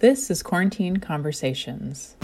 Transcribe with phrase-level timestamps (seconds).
[0.00, 2.14] This is Quarantine Conversations.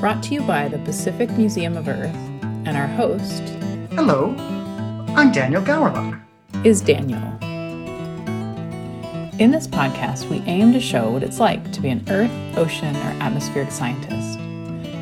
[0.00, 2.16] Brought to you by the Pacific Museum of Earth,
[2.64, 3.42] and our host.
[3.92, 4.34] Hello,
[5.14, 6.18] I'm Daniel Gowerluck.
[6.64, 7.20] Is Daniel.
[9.38, 12.96] In this podcast, we aim to show what it's like to be an Earth, ocean,
[12.96, 14.38] or atmospheric scientist.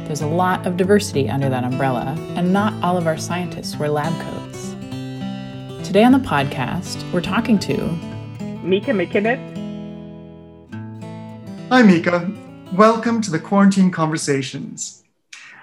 [0.09, 3.91] There's a lot of diversity under that umbrella, and not all of our scientists wear
[3.91, 4.73] lab coats.
[5.87, 7.77] Today on the podcast, we're talking to
[8.65, 9.54] Mika McKinnon
[11.75, 12.31] Hi, Mika.
[12.73, 15.03] Welcome to the Quarantine Conversations.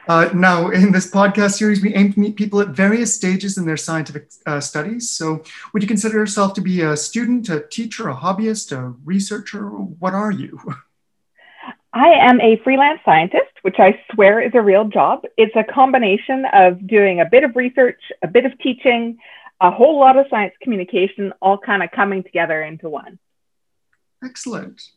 [0.09, 3.65] Uh, now, in this podcast series, we aim to meet people at various stages in
[3.65, 5.09] their scientific uh, studies.
[5.09, 9.69] So, would you consider yourself to be a student, a teacher, a hobbyist, a researcher?
[9.69, 10.59] What are you?
[11.93, 15.21] I am a freelance scientist, which I swear is a real job.
[15.37, 19.17] It's a combination of doing a bit of research, a bit of teaching,
[19.61, 23.17] a whole lot of science communication, all kind of coming together into one.
[24.21, 24.91] Excellent.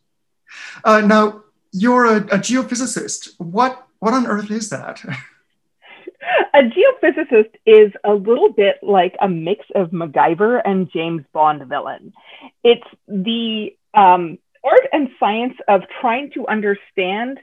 [0.85, 3.35] Uh, now, you're a, a, geophysicist.
[3.39, 5.03] What, what on earth is that?
[6.55, 12.13] a geophysicist is a little bit like a mix of MacGyver and James Bond villain.
[12.63, 17.39] It's the um, art and science of trying to understand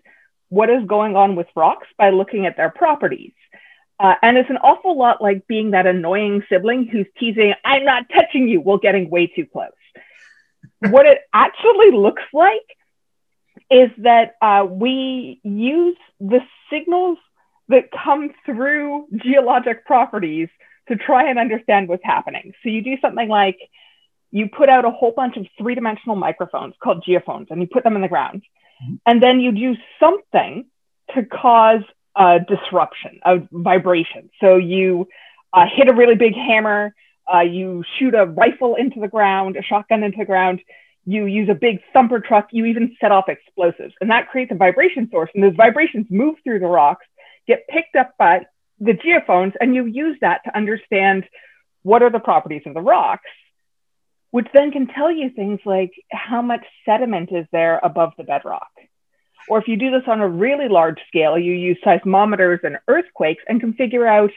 [0.50, 3.34] what is going on with rocks by looking at their properties.
[4.00, 8.10] Uh, and it's an awful lot like being that annoying sibling who's teasing, I'm not
[8.10, 9.70] touching you, while getting way too close.
[10.90, 12.66] what it actually looks like
[13.72, 17.18] is that uh, we use the signals
[17.70, 20.50] that come through geologic properties
[20.90, 22.54] to try and understand what's happening.
[22.62, 23.58] So you do something like
[24.32, 27.84] you put out a whole bunch of three dimensional microphones called geophones and you put
[27.84, 28.44] them in the ground.
[28.84, 28.96] Mm-hmm.
[29.06, 30.66] And then you do something
[31.16, 31.84] to cause
[32.16, 34.30] a disruption, a vibration.
[34.42, 35.08] So you
[35.54, 36.94] uh, hit a really big hammer,
[37.34, 40.62] uh, you shoot a rifle into the ground, a shotgun into the ground,
[41.06, 44.56] you use a big thumper truck, you even set off explosives, and that creates a
[44.56, 45.30] vibration source.
[45.34, 47.06] And those vibrations move through the rocks,
[47.48, 48.46] get picked up by
[48.80, 51.26] the geophones, and you use that to understand
[51.84, 53.30] what are the properties of the rocks,
[54.32, 58.70] which then can tell you things like how much sediment is there above the bedrock.
[59.48, 63.44] Or if you do this on a really large scale, you use seismometers and earthquakes
[63.48, 64.32] and can figure out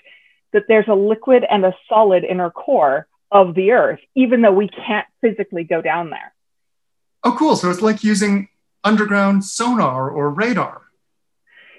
[0.53, 4.69] that there's a liquid and a solid inner core of the earth, even though we
[4.69, 6.34] can't physically go down there.
[7.25, 7.57] Oh, cool.
[7.57, 8.49] So it's like using
[8.85, 10.83] underground sonar or radar.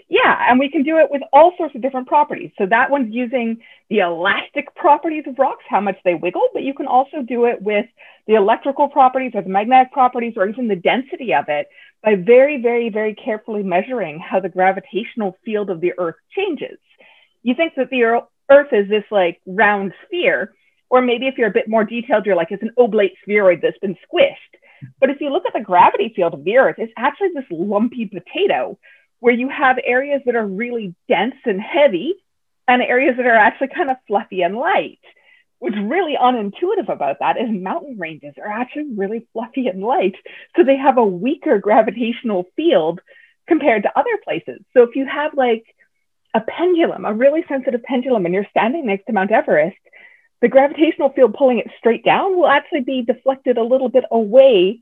[0.07, 2.51] Yeah, and we can do it with all sorts of different properties.
[2.57, 6.75] So that one's using the elastic properties of rocks, how much they wiggle, but you
[6.75, 7.87] can also do it with
[8.27, 11.67] the electrical properties or the magnetic properties or even the density of it
[12.03, 16.77] by very, very, very carefully measuring how the gravitational field of the Earth changes.
[17.41, 20.53] You think that the Earth is this like round sphere,
[20.89, 23.79] or maybe if you're a bit more detailed, you're like, it's an oblate spheroid that's
[23.79, 24.53] been squished.
[24.99, 28.05] But if you look at the gravity field of the Earth, it's actually this lumpy
[28.05, 28.77] potato
[29.19, 32.15] where you have areas that are really dense and heavy
[32.67, 34.99] and areas that are actually kind of fluffy and light.
[35.59, 40.15] What's really unintuitive about that is mountain ranges are actually really fluffy and light.
[40.55, 42.99] So they have a weaker gravitational field
[43.47, 44.61] compared to other places.
[44.73, 45.63] So if you have like
[46.33, 49.77] a pendulum, a really sensitive pendulum, and you're standing next to Mount Everest,
[50.45, 54.79] the gravitational field pulling it straight down will actually be deflected a little bit away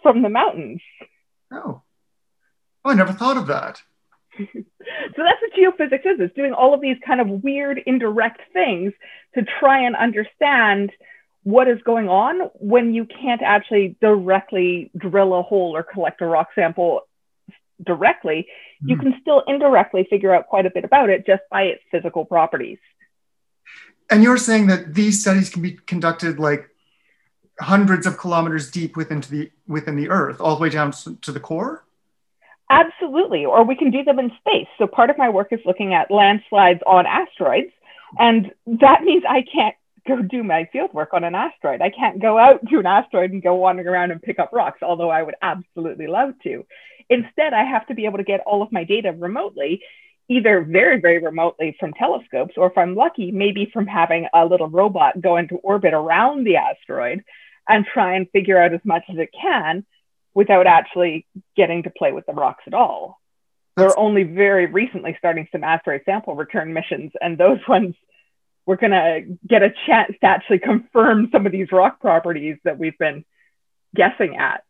[0.00, 0.80] from the mountains.
[1.50, 1.82] Oh,
[2.84, 3.82] oh I never thought of that.
[4.38, 8.92] so that's what geophysics is, it's doing all of these kind of weird indirect things
[9.34, 10.92] to try and understand
[11.42, 16.26] what is going on when you can't actually directly drill a hole or collect a
[16.26, 17.00] rock sample
[17.84, 18.46] directly.
[18.84, 18.90] Mm.
[18.90, 19.02] You hmm.
[19.02, 22.78] can still indirectly figure out quite a bit about it just by its physical properties
[24.10, 26.70] and you're saying that these studies can be conducted like
[27.60, 31.40] hundreds of kilometers deep within the within the earth all the way down to the
[31.40, 31.84] core?
[32.68, 33.44] Absolutely.
[33.44, 34.66] Or we can do them in space.
[34.78, 37.70] So part of my work is looking at landslides on asteroids.
[38.18, 39.74] And that means i can't
[40.06, 41.80] go do my field work on an asteroid.
[41.82, 44.80] I can't go out to an asteroid and go wandering around and pick up rocks
[44.82, 46.64] although i would absolutely love to.
[47.08, 49.82] Instead i have to be able to get all of my data remotely
[50.28, 54.68] either very, very remotely from telescopes, or if I'm lucky, maybe from having a little
[54.68, 57.22] robot go into orbit around the asteroid
[57.68, 59.84] and try and figure out as much as it can
[60.34, 61.26] without actually
[61.56, 63.20] getting to play with the rocks at all.
[63.76, 67.94] We're only very recently starting some asteroid sample return missions, and those ones
[68.64, 72.78] we're going to get a chance to actually confirm some of these rock properties that
[72.78, 73.24] we've been
[73.94, 74.64] guessing at.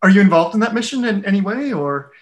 [0.00, 2.12] Are you involved in that mission in any way, or?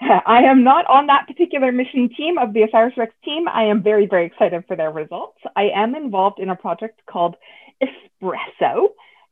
[0.00, 3.48] I am not on that particular mission team of the OSIRIS-REx team.
[3.48, 5.38] I am very, very excited for their results.
[5.54, 7.36] I am involved in a project called
[7.82, 8.88] Espresso.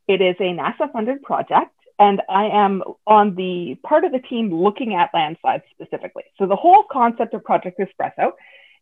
[0.08, 4.52] It is a NASA funded project and I am on the part of the team
[4.52, 6.24] looking at landslides specifically.
[6.38, 8.32] So the whole concept of Project Espresso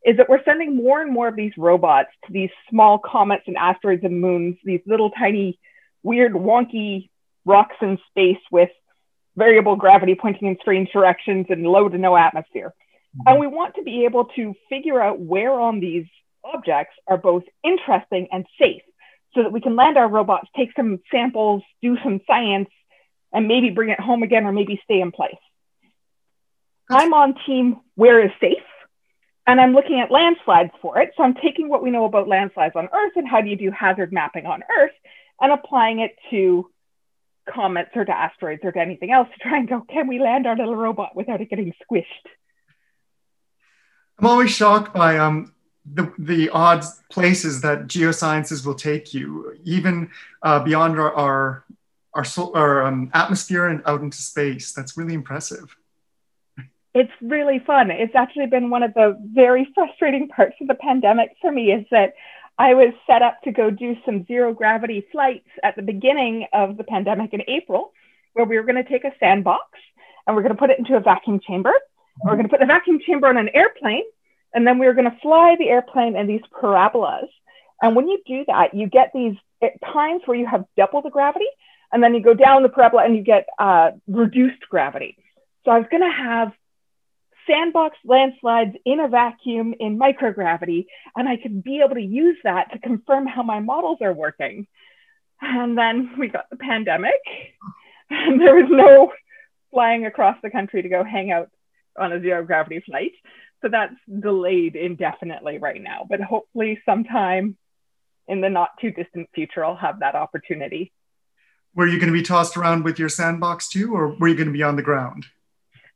[0.05, 3.57] is that we're sending more and more of these robots to these small comets and
[3.57, 5.59] asteroids and moons, these little tiny,
[6.03, 7.11] weird, wonky
[7.45, 8.71] rocks in space with
[9.37, 12.73] variable gravity pointing in strange directions and low to no atmosphere.
[13.17, 13.29] Mm-hmm.
[13.29, 16.06] And we want to be able to figure out where on these
[16.44, 18.82] objects are both interesting and safe
[19.34, 22.69] so that we can land our robots, take some samples, do some science,
[23.32, 25.35] and maybe bring it home again or maybe stay in place.
[26.90, 28.58] I'm on team where is safe,
[29.46, 31.12] and I'm looking at landslides for it.
[31.17, 33.70] So I'm taking what we know about landslides on Earth and how do you do
[33.70, 34.93] hazard mapping on Earth
[35.40, 36.70] and applying it to
[37.49, 40.47] comets or to asteroids or to anything else to try and go, can we land
[40.47, 42.05] our little robot without it getting squished?
[44.19, 45.53] I'm always shocked by um,
[45.85, 50.11] the, the odd places that geosciences will take you, even
[50.43, 51.65] uh, beyond our, our,
[52.15, 52.25] our,
[52.55, 54.73] our um, atmosphere and out into space.
[54.73, 55.75] That's really impressive.
[56.95, 57.91] It's really fun.
[57.91, 61.87] It's actually been one of the very frustrating parts of the pandemic for me is
[61.91, 62.12] that
[62.58, 66.76] I was set up to go do some zero gravity flights at the beginning of
[66.76, 67.93] the pandemic in April,
[68.34, 69.64] where we were going to take a sandbox
[70.26, 71.72] and we're going to put it into a vacuum chamber.
[72.25, 74.04] We're going to put the vacuum chamber on an airplane
[74.54, 77.28] and then we were going to fly the airplane in these parabolas.
[77.81, 79.37] And when you do that, you get these
[79.93, 81.46] times where you have double the gravity,
[81.93, 85.16] and then you go down the parabola and you get uh, reduced gravity.
[85.64, 86.52] So I was going to have
[87.47, 90.87] sandbox landslides in a vacuum in microgravity,
[91.17, 94.67] and I could be able to use that to confirm how my models are working.
[95.41, 97.21] And then we got the pandemic,
[98.11, 99.12] and there was no
[99.71, 101.50] flying across the country to go hang out
[101.99, 103.12] on a zero gravity flight.
[103.62, 107.56] So that's delayed indefinitely right now, but hopefully sometime
[108.29, 110.93] in the not too distant future, I'll have that opportunity.
[111.75, 114.47] Were you going to be tossed around with your sandbox too, or were you going
[114.49, 115.27] to be on the ground?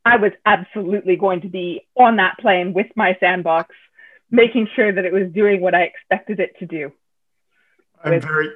[0.06, 3.74] I was absolutely going to be on that plane with my sandbox,
[4.30, 6.92] making sure that it was doing what I expected it to do.
[8.04, 8.22] I'm with...
[8.22, 8.50] very,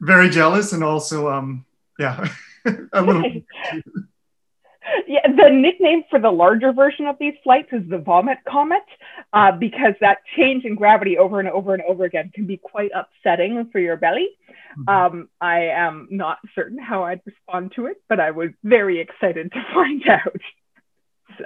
[0.00, 1.66] very jealous, and also, um,
[1.98, 2.26] yeah,
[2.94, 3.22] a little.
[5.06, 8.86] yeah, the nickname for the larger version of these flights is the vomit comet,
[9.34, 12.92] uh, because that change in gravity over and over and over again can be quite
[12.94, 14.30] upsetting for your belly.
[14.78, 14.88] Mm-hmm.
[14.88, 19.52] Um, I am not certain how I'd respond to it, but I was very excited
[19.52, 20.40] to find out.
[21.38, 21.44] so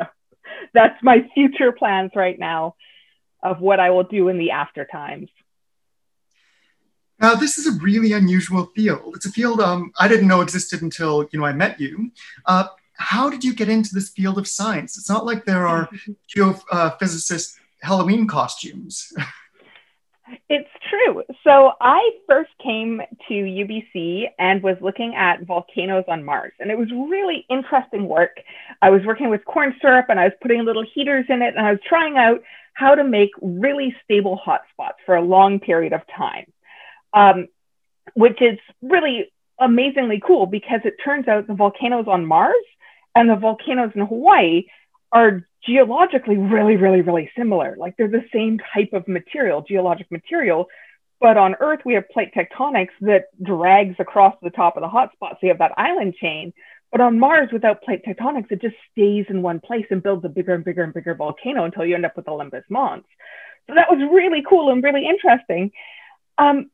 [0.74, 2.74] that's my future plans right now
[3.42, 5.28] of what I will do in the after times.
[7.20, 9.16] Now, this is a really unusual field.
[9.16, 12.12] It's a field um, I didn't know existed until you know I met you.
[12.46, 14.96] Uh, how did you get into this field of science?
[14.98, 15.88] It's not like there are
[16.36, 19.12] geophysicist Halloween costumes.
[20.48, 21.22] It's true.
[21.44, 26.78] So I first came to UBC and was looking at volcanoes on Mars, and it
[26.78, 28.38] was really interesting work.
[28.82, 31.66] I was working with corn syrup and I was putting little heaters in it, and
[31.66, 32.42] I was trying out
[32.74, 36.52] how to make really stable hotspots for a long period of time,
[37.12, 37.48] um,
[38.14, 42.54] which is really amazingly cool because it turns out the volcanoes on Mars
[43.14, 44.66] and the volcanoes in Hawaii
[45.10, 47.76] are geologically really, really, really similar.
[47.78, 50.66] Like they're the same type of material, geologic material.
[51.20, 55.32] But on Earth, we have plate tectonics that drags across the top of the hotspot.
[55.32, 56.52] So you have that island chain.
[56.92, 60.28] But on Mars, without plate tectonics, it just stays in one place and builds a
[60.28, 63.04] bigger and bigger and bigger volcano until you end up with Olympus Mons.
[63.66, 65.72] So that was really cool and really interesting.
[66.38, 66.70] Um,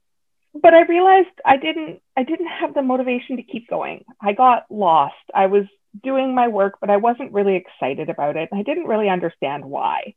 [0.54, 4.04] but I realized I didn't I didn't have the motivation to keep going.
[4.20, 5.14] I got lost.
[5.34, 5.64] I was
[6.02, 8.48] doing my work, but I wasn't really excited about it.
[8.52, 10.14] I didn't really understand why.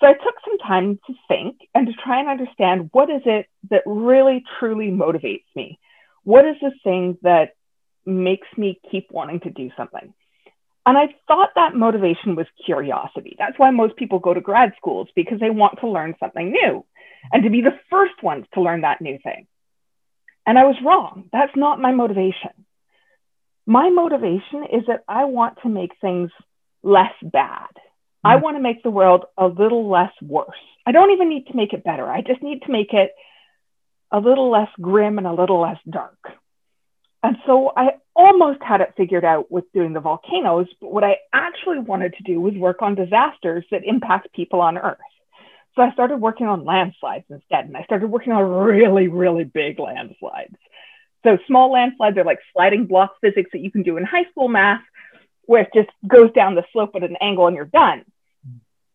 [0.00, 3.46] So I took some time to think and to try and understand what is it
[3.70, 5.78] that really truly motivates me?
[6.24, 7.50] What is the thing that
[8.04, 10.12] makes me keep wanting to do something?
[10.84, 13.36] And I thought that motivation was curiosity.
[13.38, 16.84] That's why most people go to grad schools because they want to learn something new
[17.32, 19.46] and to be the first ones to learn that new thing.
[20.44, 21.28] And I was wrong.
[21.32, 22.50] That's not my motivation
[23.66, 26.30] my motivation is that I want to make things
[26.82, 27.68] less bad.
[28.24, 28.30] Mm.
[28.30, 30.48] I want to make the world a little less worse.
[30.86, 32.06] I don't even need to make it better.
[32.06, 33.12] I just need to make it
[34.10, 36.18] a little less grim and a little less dark.
[37.22, 41.18] And so I almost had it figured out with doing the volcanoes, but what I
[41.32, 44.98] actually wanted to do was work on disasters that impact people on Earth.
[45.76, 49.78] So I started working on landslides instead, and I started working on really, really big
[49.78, 50.56] landslides.
[51.24, 54.48] So small landslides are like sliding block physics that you can do in high school
[54.48, 54.82] math,
[55.46, 58.04] where it just goes down the slope at an angle and you're done.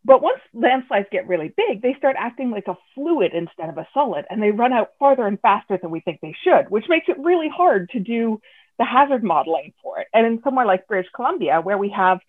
[0.03, 3.87] But once landslides get really big, they start acting like a fluid instead of a
[3.93, 7.09] solid, and they run out farther and faster than we think they should, which makes
[7.09, 8.39] it really hard to do
[8.79, 10.07] the hazard modeling for it.
[10.13, 12.19] And in somewhere like British Columbia, where we have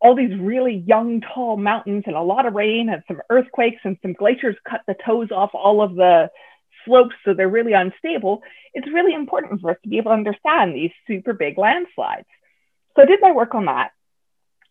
[0.00, 3.96] all these really young, tall mountains and a lot of rain and some earthquakes and
[4.02, 6.30] some glaciers cut the toes off all of the
[6.84, 8.42] slopes, so they're really unstable.
[8.74, 12.26] It's really important for us to be able to understand these super big landslides.
[12.96, 13.92] So I did my work on that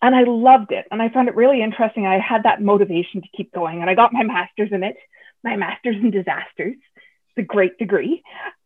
[0.01, 0.85] and I loved it.
[0.91, 2.05] And I found it really interesting.
[2.05, 4.97] I had that motivation to keep going and I got my master's in it,
[5.43, 6.75] my master's in disasters.
[6.75, 8.23] It's a great degree.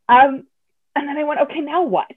[0.09, 0.45] Um,
[0.95, 2.11] and then I went, okay, now what?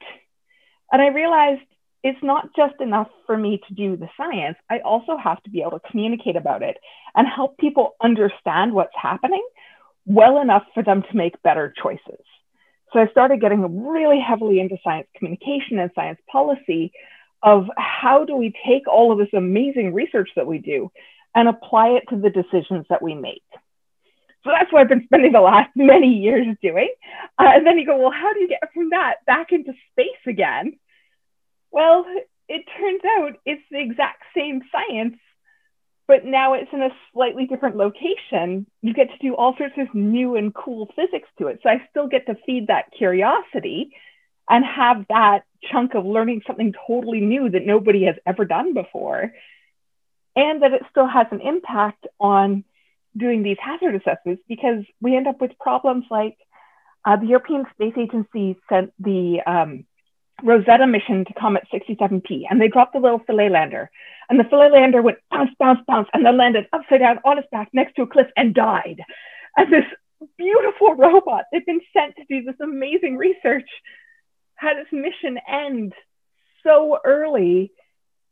[0.90, 1.62] And I realized
[2.02, 4.58] it's not just enough for me to do the science.
[4.68, 6.76] I also have to be able to communicate about it
[7.14, 9.44] and help people understand what's happening
[10.06, 12.24] well enough for them to make better choices.
[12.92, 16.92] So I started getting really heavily into science communication and science policy
[17.42, 20.90] of how do we take all of this amazing research that we do
[21.34, 23.42] and apply it to the decisions that we make.
[24.44, 26.92] So that's what I've been spending the last many years doing.
[27.38, 30.22] Uh, and then you go, well, how do you get from that back into space
[30.26, 30.78] again?
[31.70, 32.06] Well,
[32.48, 35.16] it turns out it's the exact same science,
[36.06, 38.66] but now it's in a slightly different location.
[38.82, 41.60] You get to do all sorts of new and cool physics to it.
[41.62, 43.90] So I still get to feed that curiosity
[44.48, 49.32] and have that chunk of learning something totally new that nobody has ever done before.
[50.36, 52.64] And that it still has an impact on
[53.16, 56.36] doing these hazard assessments because we end up with problems like
[57.04, 59.84] uh, the European Space Agency sent the um,
[60.42, 63.90] Rosetta mission to Comet 67P, and they dropped the little Philae lander.
[64.28, 67.48] And the Philae lander went bounce, bounce, bounce, and then landed upside down on its
[67.50, 69.00] back next to a cliff and died.
[69.56, 69.84] And this
[70.36, 73.68] beautiful robot that had been sent to do this amazing research
[74.56, 75.92] had its mission end
[76.62, 77.72] so early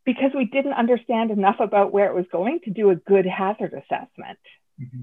[0.05, 3.73] because we didn't understand enough about where it was going to do a good hazard
[3.73, 4.39] assessment.
[4.81, 5.03] Mm-hmm.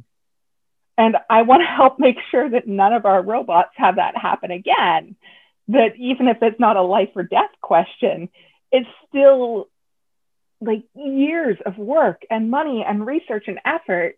[0.97, 4.51] And I want to help make sure that none of our robots have that happen
[4.51, 5.15] again
[5.69, 8.29] that even if it's not a life or death question,
[8.71, 9.69] it's still
[10.61, 14.17] like years of work and money and research and effort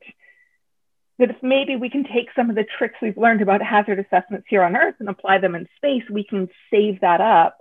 [1.20, 4.48] that if maybe we can take some of the tricks we've learned about hazard assessments
[4.50, 7.58] here on earth and apply them in space we can save that up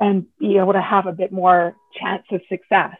[0.00, 2.96] and be able to have a bit more chance of success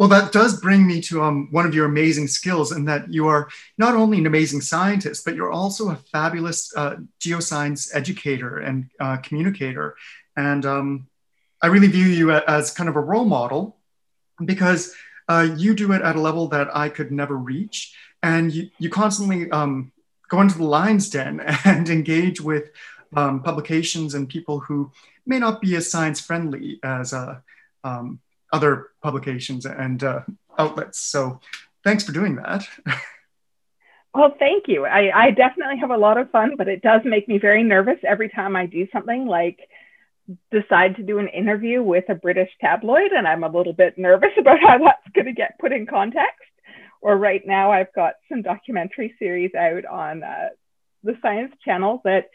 [0.00, 3.26] well, that does bring me to um, one of your amazing skills, in that you
[3.26, 8.88] are not only an amazing scientist, but you're also a fabulous uh, geoscience educator and
[8.98, 9.96] uh, communicator.
[10.38, 11.06] And um,
[11.60, 13.76] I really view you as kind of a role model
[14.42, 14.94] because
[15.28, 17.94] uh, you do it at a level that I could never reach.
[18.22, 19.92] And you, you constantly um,
[20.30, 22.70] go into the lion's den and engage with
[23.14, 24.92] um, publications and people who
[25.26, 27.40] may not be as science friendly as uh,
[27.84, 28.18] um,
[28.52, 30.20] other publications and uh,
[30.58, 31.00] outlets.
[31.00, 31.40] So
[31.84, 32.66] thanks for doing that.
[34.12, 34.86] Well, thank you.
[34.86, 37.98] I, I definitely have a lot of fun, but it does make me very nervous
[38.02, 39.60] every time I do something like
[40.50, 44.32] decide to do an interview with a British tabloid, and I'm a little bit nervous
[44.38, 46.42] about how that's going to get put in context.
[47.00, 50.48] Or right now, I've got some documentary series out on uh,
[51.02, 52.30] the Science Channel that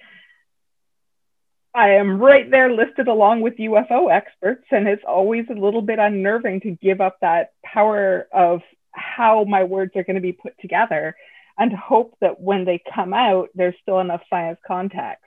[1.75, 5.99] I am right there listed along with UFO experts, and it's always a little bit
[5.99, 10.53] unnerving to give up that power of how my words are going to be put
[10.61, 11.17] together
[11.57, 15.23] and hope that when they come out, there's still enough science context.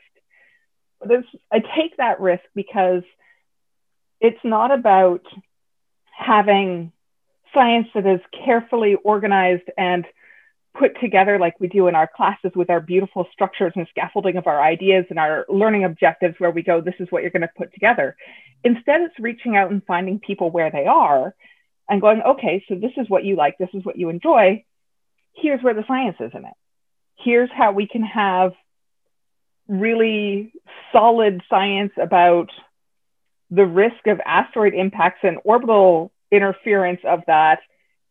[1.00, 3.02] But I take that risk because
[4.20, 5.22] it's not about
[6.10, 6.92] having
[7.52, 10.06] science that is carefully organized and
[10.78, 14.46] put together like we do in our classes with our beautiful structures and scaffolding of
[14.46, 17.50] our ideas and our learning objectives where we go this is what you're going to
[17.56, 18.16] put together.
[18.64, 21.34] Instead it's reaching out and finding people where they are
[21.88, 24.64] and going okay so this is what you like this is what you enjoy.
[25.34, 26.54] Here's where the science is in it.
[27.16, 28.52] Here's how we can have
[29.66, 30.52] really
[30.92, 32.50] solid science about
[33.50, 37.60] the risk of asteroid impacts and orbital interference of that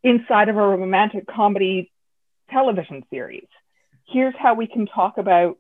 [0.04, 1.92] inside of a romantic comedy
[2.50, 3.48] television series.
[4.08, 5.58] Here's how we can talk about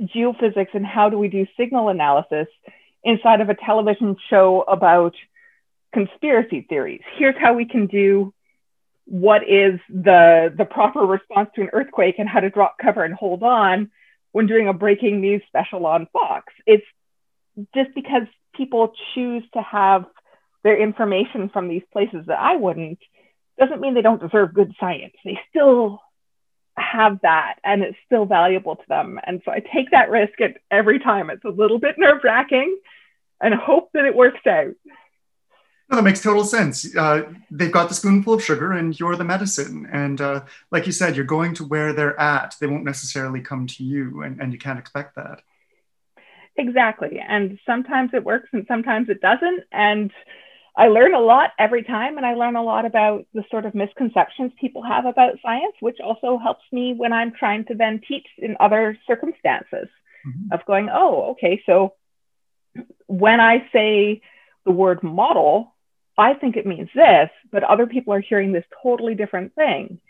[0.00, 2.48] geophysics and how do we do signal analysis
[3.04, 5.14] inside of a television show about
[5.92, 7.02] conspiracy theories.
[7.18, 8.32] Here's how we can do
[9.04, 13.14] what is the the proper response to an earthquake and how to drop cover and
[13.14, 13.90] hold on
[14.30, 16.52] when doing a breaking news special on Fox.
[16.66, 16.86] It's
[17.74, 18.22] just because
[18.54, 20.06] people choose to have
[20.62, 22.98] their information from these places that I wouldn't
[23.58, 25.14] doesn't mean they don't deserve good science.
[25.24, 26.00] They still
[26.76, 29.20] have that and it's still valuable to them.
[29.26, 31.30] And so I take that risk at every time.
[31.30, 32.78] It's a little bit nerve wracking
[33.40, 34.74] and hope that it works out.
[35.90, 36.96] No, that makes total sense.
[36.96, 39.86] Uh, they've got the spoonful of sugar and you're the medicine.
[39.92, 42.56] And uh, like you said, you're going to where they're at.
[42.58, 45.42] They won't necessarily come to you and, and you can't expect that.
[46.56, 47.18] Exactly.
[47.18, 49.64] And sometimes it works and sometimes it doesn't.
[49.70, 50.10] And
[50.76, 53.74] I learn a lot every time, and I learn a lot about the sort of
[53.74, 58.26] misconceptions people have about science, which also helps me when I'm trying to then teach
[58.38, 59.88] in other circumstances
[60.26, 60.52] mm-hmm.
[60.52, 61.94] of going, oh, okay, so
[63.06, 64.22] when I say
[64.64, 65.74] the word model,
[66.16, 70.00] I think it means this, but other people are hearing this totally different thing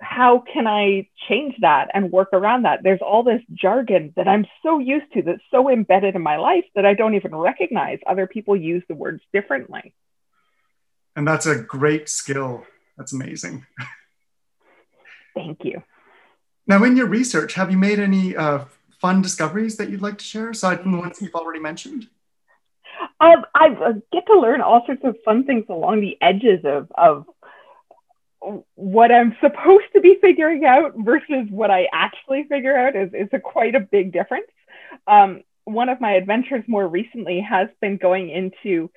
[0.00, 2.80] how can I change that and work around that?
[2.82, 6.64] There's all this jargon that I'm so used to that's so embedded in my life
[6.74, 9.94] that I don't even recognize other people use the words differently.
[11.16, 12.66] And that's a great skill.
[12.96, 13.66] That's amazing.
[15.34, 15.82] Thank you.
[16.66, 18.64] Now, in your research, have you made any uh,
[19.00, 22.08] fun discoveries that you'd like to share aside from the ones you've already mentioned?
[23.20, 26.90] Um, I uh, get to learn all sorts of fun things along the edges of,
[26.96, 27.26] of
[28.74, 33.28] what I'm supposed to be figuring out versus what I actually figure out is, is
[33.32, 34.46] a quite a big difference.
[35.06, 38.90] Um, one of my adventures more recently has been going into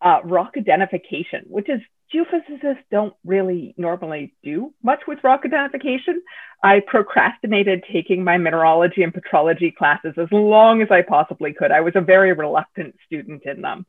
[0.00, 1.80] uh, rock identification, which is
[2.14, 6.22] geophysicists don't really normally do much with rock identification.
[6.62, 11.70] I procrastinated taking my mineralogy and petrology classes as long as I possibly could.
[11.70, 13.86] I was a very reluctant student in them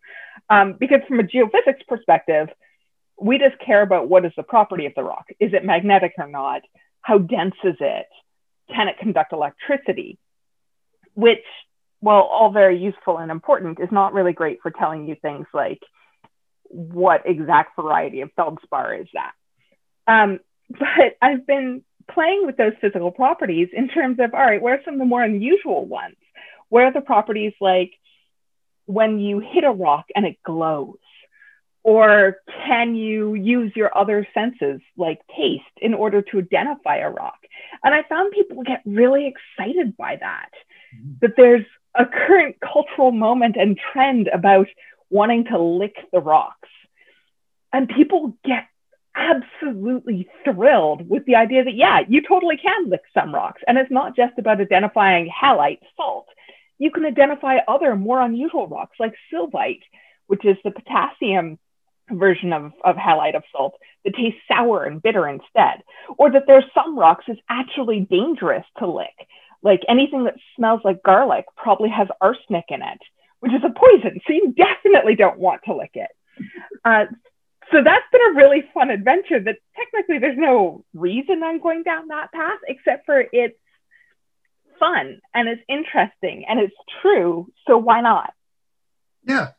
[0.50, 2.50] um, because, from a geophysics perspective,
[3.22, 5.26] we just care about what is the property of the rock.
[5.40, 6.62] Is it magnetic or not?
[7.02, 8.08] How dense is it?
[8.74, 10.18] Can it conduct electricity?
[11.16, 11.44] Which,
[12.00, 15.82] while all very useful and important, is not really great for telling you things like
[16.70, 19.32] what exact variety of feldspar is that.
[20.08, 24.76] Um, but I've been playing with those physical properties in terms of all right, where
[24.76, 26.16] are some of the more unusual ones?
[26.70, 27.92] Where are the properties like
[28.86, 30.98] when you hit a rock and it glows?
[31.90, 37.40] Or can you use your other senses like taste in order to identify a rock?
[37.84, 40.52] And I found people get really excited by that,
[40.96, 41.14] mm-hmm.
[41.22, 41.66] that there's
[41.96, 44.68] a current cultural moment and trend about
[45.10, 46.70] wanting to lick the rocks.
[47.74, 48.68] And people get
[49.16, 53.64] absolutely thrilled with the idea that, yeah, you totally can lick some rocks.
[53.66, 56.28] And it's not just about identifying halite, salt.
[56.78, 59.82] You can identify other more unusual rocks like sylvite,
[60.28, 61.58] which is the potassium
[62.12, 65.84] version of, of halite of salt that tastes sour and bitter instead,
[66.18, 69.28] or that there's some rocks is actually dangerous to lick.
[69.62, 73.00] Like anything that smells like garlic probably has arsenic in it,
[73.42, 74.20] which is a poison.
[74.26, 76.10] So you definitely don't want to lick it.
[76.86, 77.06] Uh,
[77.72, 82.08] so that's been a really fun adventure that technically there's no reason I'm going down
[82.08, 83.58] that path except for it's
[84.80, 87.52] fun and it's interesting and it's true.
[87.68, 88.34] So why not?
[89.24, 89.50] Yeah,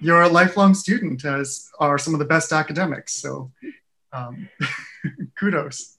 [0.00, 3.14] you're a lifelong student, as are some of the best academics.
[3.14, 3.50] So
[4.12, 4.48] um,
[5.38, 5.96] kudos.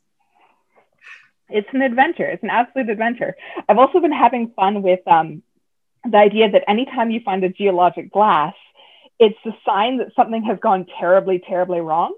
[1.50, 2.26] It's an adventure.
[2.26, 3.36] It's an absolute adventure.
[3.70, 5.42] I've also been having fun with um,
[6.10, 8.54] the idea that anytime you find a geologic glass,
[9.20, 12.16] it's a sign that something has gone terribly, terribly wrong.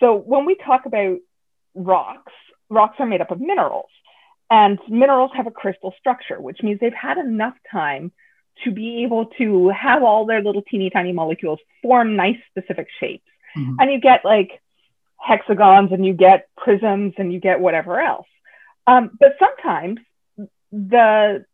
[0.00, 1.18] So when we talk about
[1.74, 2.32] rocks,
[2.68, 3.90] rocks are made up of minerals.
[4.50, 8.12] And minerals have a crystal structure, which means they've had enough time
[8.64, 13.24] to be able to have all their little teeny tiny molecules form nice specific shapes.
[13.56, 13.76] Mm-hmm.
[13.78, 14.60] And you get like
[15.16, 18.26] hexagons and you get prisms and you get whatever else.
[18.86, 20.00] Um, but sometimes
[20.70, 21.44] the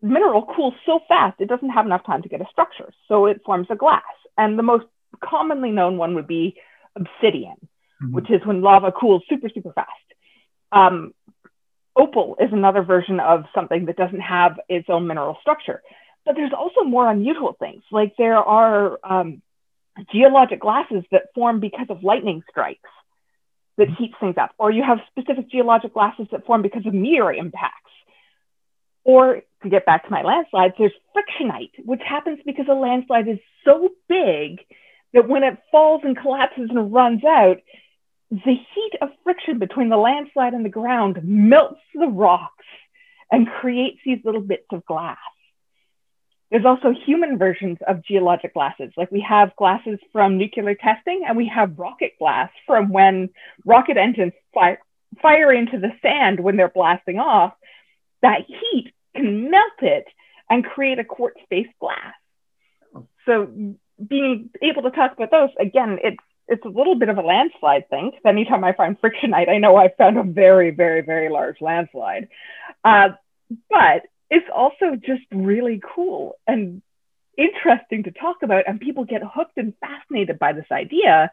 [0.00, 2.92] mineral cools so fast it doesn't have enough time to get a structure.
[3.08, 4.02] So it forms a glass.
[4.36, 4.86] And the most
[5.22, 6.56] commonly known one would be
[6.94, 7.56] obsidian,
[8.02, 8.12] mm-hmm.
[8.12, 9.88] which is when lava cools super, super fast.
[10.70, 11.12] Um,
[11.98, 15.82] opal is another version of something that doesn't have its own mineral structure.
[16.24, 17.82] But there's also more unusual things.
[17.90, 19.42] Like there are um,
[20.12, 22.90] geologic glasses that form because of lightning strikes
[23.76, 27.32] that heats things up, or you have specific geologic glasses that form because of meteor
[27.32, 27.74] impacts.
[29.04, 33.38] Or to get back to my landslides, there's frictionite, which happens because a landslide is
[33.64, 34.60] so big
[35.14, 37.58] that when it falls and collapses and runs out,
[38.30, 42.64] the heat of friction between the landslide and the ground melts the rocks
[43.30, 45.16] and creates these little bits of glass.
[46.50, 48.92] There's also human versions of geologic glasses.
[48.96, 53.30] Like we have glasses from nuclear testing and we have rocket glass from when
[53.64, 54.78] rocket engines fire,
[55.52, 57.52] into the sand when they're blasting off.
[58.22, 60.06] That heat can melt it
[60.48, 62.14] and create a quartz-based glass.
[63.26, 63.74] So
[64.06, 66.16] being able to talk about those, again, it's
[66.48, 68.12] it's a little bit of a landslide thing.
[68.26, 72.28] Anytime I find frictionite, I know I've found a very, very, very large landslide.
[72.82, 73.10] Uh,
[73.70, 76.82] but it's also just really cool and
[77.36, 78.64] interesting to talk about.
[78.66, 81.30] And people get hooked and fascinated by this idea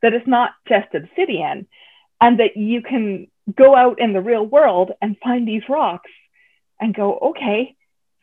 [0.00, 1.66] that it's not just obsidian
[2.20, 6.10] and that you can go out in the real world and find these rocks
[6.80, 7.74] and go, okay,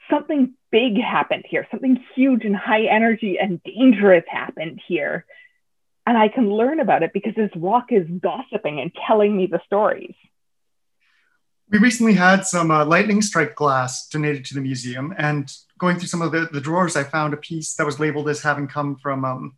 [0.10, 5.25] something big happened here, something huge and high energy and dangerous happened here.
[6.10, 9.62] And I can learn about it because this rock is gossiping and telling me the
[9.67, 10.15] stories.
[11.69, 16.08] We recently had some uh, lightning strike glass donated to the museum, and going through
[16.08, 18.95] some of the, the drawers, I found a piece that was labeled as having come
[18.95, 19.56] from um,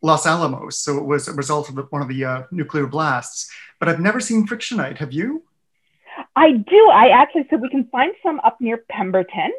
[0.00, 0.78] Los Alamos.
[0.78, 3.50] So it was a result of the, one of the uh, nuclear blasts.
[3.80, 4.98] But I've never seen frictionite.
[4.98, 5.42] Have you?
[6.36, 6.90] I do.
[6.92, 9.50] I actually, so we can find some up near Pemberton.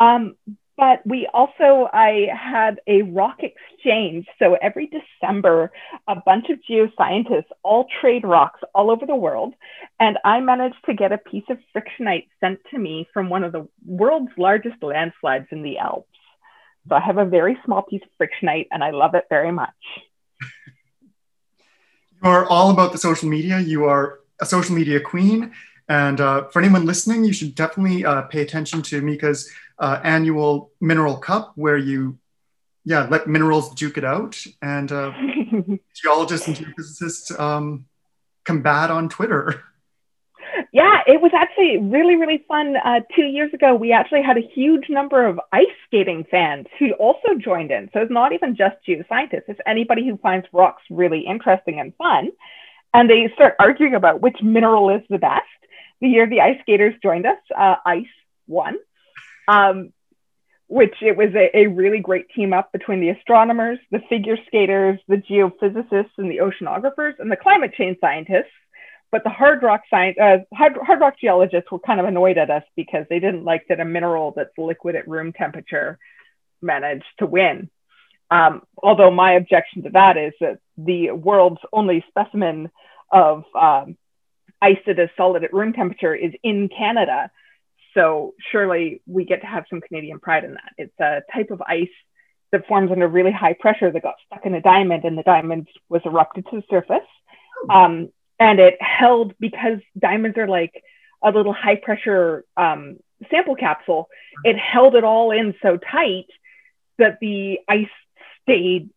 [0.00, 0.34] Um,
[0.78, 4.26] but we also, I had a rock exchange.
[4.38, 5.72] So every December,
[6.06, 9.54] a bunch of geoscientists all trade rocks all over the world.
[9.98, 13.50] And I managed to get a piece of frictionite sent to me from one of
[13.50, 16.08] the world's largest landslides in the Alps.
[16.88, 19.74] So I have a very small piece of frictionite and I love it very much.
[22.22, 23.58] You are all about the social media.
[23.58, 25.52] You are a social media queen.
[25.88, 30.70] And uh, for anyone listening, you should definitely uh, pay attention to Mika's uh, annual
[30.80, 32.18] mineral cup, where you,
[32.84, 35.12] yeah, let minerals duke it out, and uh,
[35.94, 37.86] geologists and geophysicists um,
[38.44, 39.62] combat on Twitter.
[40.72, 42.76] Yeah, it was actually really, really fun.
[42.76, 46.92] Uh, two years ago, we actually had a huge number of ice skating fans who
[46.94, 47.88] also joined in.
[47.92, 52.30] So it's not even just geoscientists; it's anybody who finds rocks really interesting and fun.
[52.94, 55.44] And they start arguing about which mineral is the best
[56.00, 58.06] the year the ice skaters joined us, uh, ice
[58.46, 58.76] won,
[59.48, 59.92] um,
[60.68, 65.00] which it was a, a, really great team up between the astronomers, the figure skaters,
[65.08, 68.52] the geophysicists, and the oceanographers, and the climate change scientists.
[69.10, 72.50] But the hard rock science, uh, hard, hard rock geologists were kind of annoyed at
[72.50, 75.98] us because they didn't like that a mineral that's liquid at room temperature
[76.60, 77.70] managed to win.
[78.30, 82.70] Um, although my objection to that is that the world's only specimen
[83.10, 83.96] of um,
[84.60, 87.30] ice that is solid at room temperature is in Canada.
[87.98, 90.72] So surely we get to have some Canadian pride in that.
[90.78, 91.88] It's a type of ice
[92.52, 95.66] that forms under really high pressure that got stuck in a diamond and the diamond
[95.88, 97.08] was erupted to the surface.
[97.68, 100.84] Um, and it held because diamonds are like
[101.24, 102.98] a little high pressure um,
[103.32, 104.08] sample capsule,
[104.44, 106.26] it held it all in so tight
[106.98, 107.88] that the ice
[108.42, 108.90] stayed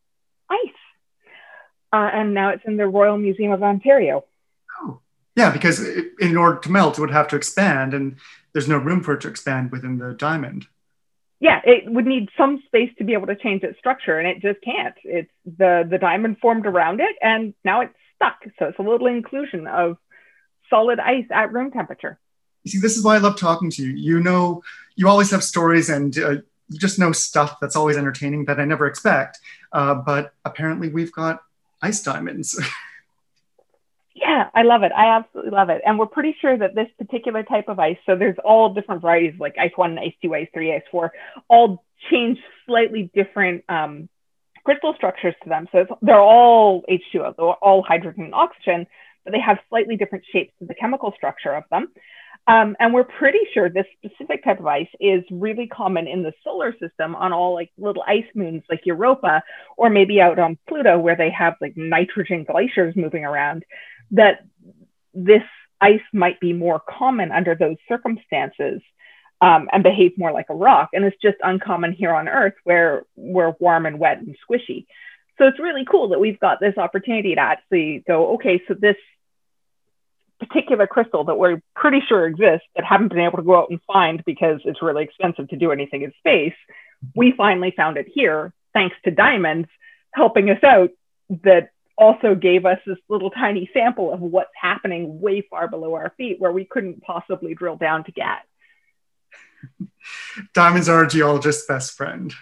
[0.48, 0.60] ice.
[1.92, 4.26] Uh, and now it's in the Royal Museum of Ontario.
[5.36, 5.80] Yeah, because
[6.20, 8.18] in order to melt, it would have to expand, and
[8.54, 10.68] there's no room for it to expand within the diamond.
[11.40, 14.42] Yeah, it would need some space to be able to change its structure, and it
[14.42, 14.96] just can't.
[15.04, 18.44] It's the the diamond formed around it, and now it's stuck.
[18.60, 19.98] So it's a little inclusion of
[20.70, 22.20] solid ice at room temperature.
[22.64, 23.90] You see, this is why I love talking to you.
[23.90, 24.62] You know,
[24.96, 26.30] you always have stories, and uh,
[26.70, 29.40] you just know stuff that's always entertaining that I never expect.
[29.72, 31.42] Uh, but apparently, we've got
[31.82, 32.60] ice diamonds.
[34.14, 34.92] Yeah, I love it.
[34.92, 35.82] I absolutely love it.
[35.86, 39.40] And we're pretty sure that this particular type of ice, so there's all different varieties
[39.40, 41.14] like ice one, ice two, ice three, ice four,
[41.48, 44.10] all change slightly different um,
[44.66, 45.68] crystal structures to them.
[45.72, 48.86] So they're all H2O, they're all hydrogen and oxygen,
[49.24, 51.88] but they have slightly different shapes to the chemical structure of them.
[52.48, 56.34] Um, and we're pretty sure this specific type of ice is really common in the
[56.44, 59.44] solar system on all like little ice moons like Europa,
[59.78, 63.64] or maybe out on Pluto where they have like nitrogen glaciers moving around
[64.12, 64.46] that
[65.14, 65.44] this
[65.80, 68.82] ice might be more common under those circumstances
[69.42, 70.90] um, and behave more like a rock.
[70.94, 74.86] And it's just uncommon here on Earth where we're warm and wet and squishy.
[75.38, 78.98] So it's really cool that we've got this opportunity to actually go, okay, so this
[80.42, 83.80] particular crystal that we're pretty sure exists that haven't been able to go out and
[83.86, 86.56] find because it's really expensive to do anything in space,
[87.16, 89.68] we finally found it here thanks to diamonds
[90.14, 90.90] helping us out
[91.44, 96.14] that also gave us this little tiny sample of what's happening way far below our
[96.18, 98.40] feet where we couldn't possibly drill down to get.
[100.54, 102.34] Diamonds are a geologist's best friend.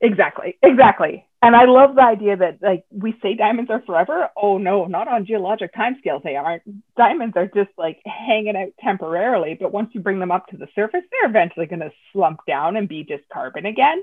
[0.00, 1.27] exactly, exactly.
[1.40, 4.28] And I love the idea that like we say diamonds are forever.
[4.36, 6.62] Oh no, not on geologic timescales they aren't.
[6.96, 10.66] Diamonds are just like hanging out temporarily, but once you bring them up to the
[10.74, 14.02] surface, they're eventually going to slump down and be just carbon again.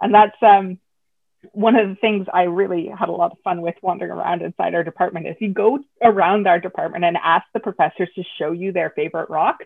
[0.00, 0.78] And that's um
[1.52, 4.74] one of the things I really had a lot of fun with wandering around inside
[4.74, 8.72] our department is you go around our department and ask the professors to show you
[8.72, 9.58] their favorite rock,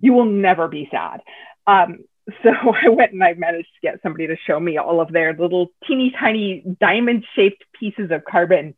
[0.00, 1.22] you will never be sad.
[1.66, 2.04] Um,
[2.42, 2.50] so
[2.84, 5.68] I went and I managed to get somebody to show me all of their little
[5.86, 8.74] teeny tiny diamond shaped pieces of carbon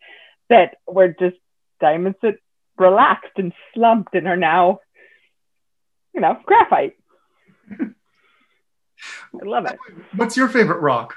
[0.51, 1.37] that were just
[1.81, 2.39] diamonds that
[2.77, 4.81] relaxed and slumped and are now,
[6.15, 6.97] you know, graphite.
[7.71, 7.85] I
[9.45, 9.79] love it.
[10.17, 11.15] What's your favorite rock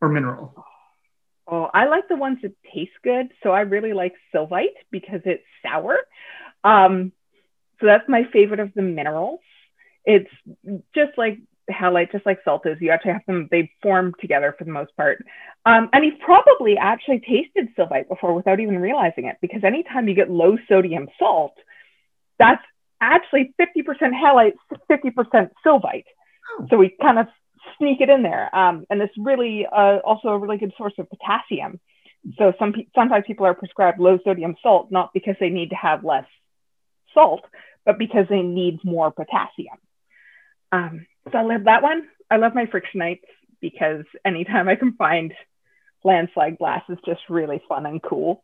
[0.00, 0.64] or mineral?
[1.50, 3.28] Oh, I like the ones that taste good.
[3.42, 5.98] So I really like sylvite because it's sour.
[6.62, 7.12] Um,
[7.80, 9.40] so that's my favorite of the minerals.
[10.04, 10.30] It's
[10.94, 11.38] just like
[11.72, 12.78] halite, just like salt is.
[12.80, 15.24] You actually have them, they form together for the most part.
[15.66, 20.14] Um, and you've probably actually tasted sylvite before without even realizing it, because anytime you
[20.14, 21.54] get low sodium salt,
[22.38, 22.62] that's
[23.00, 24.54] actually 50% halite,
[24.90, 26.04] 50% sylvite.
[26.50, 26.66] Oh.
[26.70, 27.26] So we kind of
[27.78, 28.54] sneak it in there.
[28.54, 31.80] Um, and it's really uh, also a really good source of potassium.
[32.36, 35.76] So some pe- sometimes people are prescribed low sodium salt, not because they need to
[35.76, 36.26] have less
[37.14, 37.44] salt,
[37.84, 39.78] but because they need more potassium.
[40.72, 42.08] Um, so I love that one.
[42.30, 43.22] I love my frictionites
[43.60, 45.32] because anytime I can find
[46.04, 48.42] landslide glass is just really fun and cool.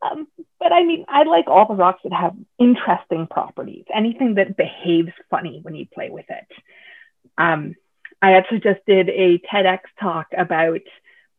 [0.00, 0.28] Um,
[0.60, 5.12] but I mean, I like all the rocks that have interesting properties, anything that behaves
[5.30, 6.46] funny when you play with it.
[7.36, 7.74] Um,
[8.22, 10.80] I actually just did a TEDx talk about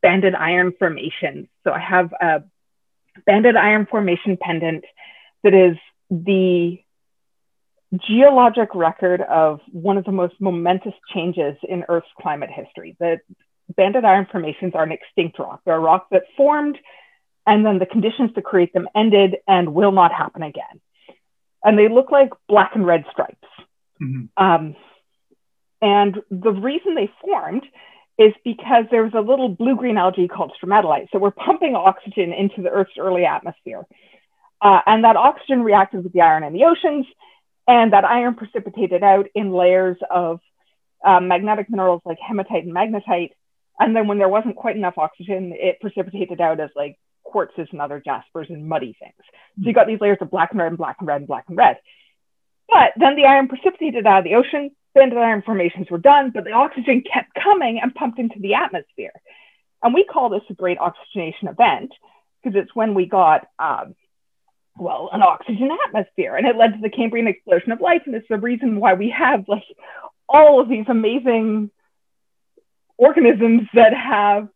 [0.02, 1.48] banded iron formations.
[1.64, 2.44] So I have a
[3.26, 4.86] banded iron formation pendant
[5.44, 5.78] that is
[6.10, 6.80] the
[8.08, 12.96] geologic record of one of the most momentous changes in Earth's climate history.
[13.00, 13.20] The
[13.76, 15.62] banded iron formations are an extinct rock.
[15.66, 16.78] They're a rock that formed
[17.50, 20.80] and then the conditions to create them ended and will not happen again.
[21.64, 23.48] And they look like black and red stripes.
[24.02, 24.44] Mm-hmm.
[24.44, 24.76] Um,
[25.82, 27.64] and the reason they formed
[28.20, 31.08] is because there was a little blue green algae called stromatolite.
[31.12, 33.84] So we're pumping oxygen into the Earth's early atmosphere.
[34.62, 37.08] Uh, and that oxygen reacted with the iron in the oceans,
[37.70, 40.40] and that iron precipitated out in layers of
[41.06, 43.30] uh, magnetic minerals like hematite and magnetite.
[43.80, 47.80] And then when there wasn't quite enough oxygen, it precipitated out as like quartzes and
[47.80, 49.14] other jaspers and muddy things.
[49.20, 51.46] So you got these layers of black and red and black and red and black
[51.48, 51.78] and red.
[52.68, 56.46] But then the iron precipitated out of the ocean, The iron formations were done, but
[56.46, 59.14] the oxygen kept coming and pumped into the atmosphere.
[59.84, 61.92] And we call this a great oxygenation event
[62.44, 63.94] because it's when we got, um,
[64.80, 66.36] well, an oxygen atmosphere.
[66.36, 68.04] And it led to the Cambrian explosion of life.
[68.06, 69.64] And it's the reason why we have like
[70.28, 71.72] all of these amazing
[72.98, 74.48] organisms that have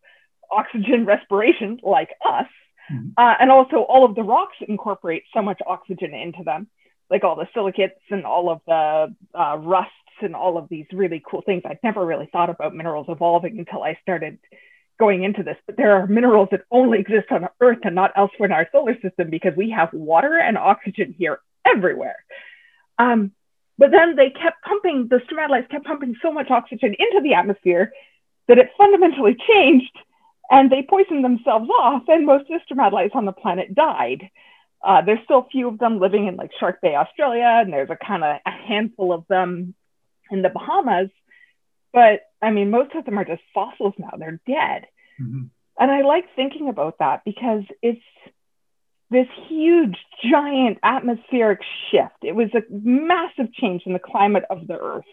[0.52, 2.48] oxygen respiration, like us.
[2.92, 3.10] Mm-hmm.
[3.18, 6.68] Uh, and also all of the rocks incorporate so much oxygen into them
[7.14, 11.22] like all the silicates and all of the uh, rusts and all of these really
[11.30, 11.62] cool things.
[11.64, 14.40] I'd never really thought about minerals evolving until I started
[15.04, 15.58] going into this.
[15.66, 18.96] But there are minerals that only exist on Earth and not elsewhere in our solar
[19.02, 22.24] system because we have water and oxygen here everywhere.
[22.98, 23.32] Um,
[23.78, 27.92] but then they kept pumping, the stromatolites kept pumping so much oxygen into the atmosphere
[28.48, 29.98] that it fundamentally changed
[30.50, 34.30] and they poisoned themselves off, and most of the stromatolites on the planet died.
[34.84, 37.90] Uh, there's still a few of them living in like Shark Bay, Australia, and there's
[37.90, 39.74] a kind of a handful of them
[40.30, 41.10] in the Bahamas.
[41.94, 44.86] But I mean, most of them are just fossils now, they're dead.
[45.22, 45.44] Mm-hmm.
[45.80, 48.02] And I like thinking about that because it's
[49.10, 52.16] this huge, giant atmospheric shift.
[52.24, 55.06] It was a massive change in the climate of the Earth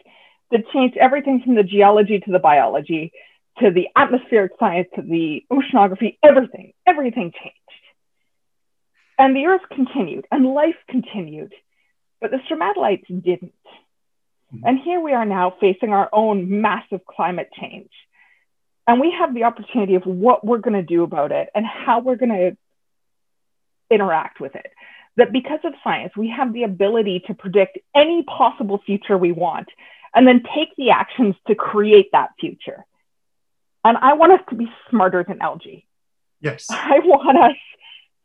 [0.50, 3.12] that changed everything from the geology to the biology
[3.58, 7.56] to the atmospheric science to the oceanography, everything, everything changed.
[9.18, 11.52] And the Earth continued and life continued,
[12.20, 13.52] but the stromatolites didn't.
[14.54, 14.64] Mm-hmm.
[14.64, 17.90] And here we are now facing our own massive climate change.
[18.90, 22.00] And we have the opportunity of what we're going to do about it and how
[22.00, 22.57] we're going to
[23.88, 24.66] interact with it.
[25.16, 29.68] That because of science, we have the ability to predict any possible future we want
[30.12, 32.85] and then take the actions to create that future.
[33.85, 35.87] And I want us to be smarter than algae.
[36.40, 36.66] Yes.
[36.70, 37.57] I want us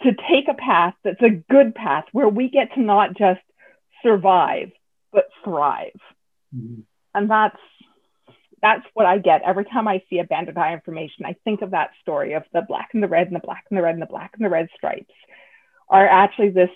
[0.02, 3.42] to take a path that's a good path where we get to not just
[4.02, 4.72] survive
[5.14, 6.00] but thrive
[6.56, 6.82] mm-hmm.
[7.14, 7.56] and that's
[8.66, 11.72] that's what i get every time i see a banded iron formation i think of
[11.72, 14.02] that story of the black and the red and the black and the red and
[14.02, 15.14] the black and the red stripes
[15.88, 16.72] are actually this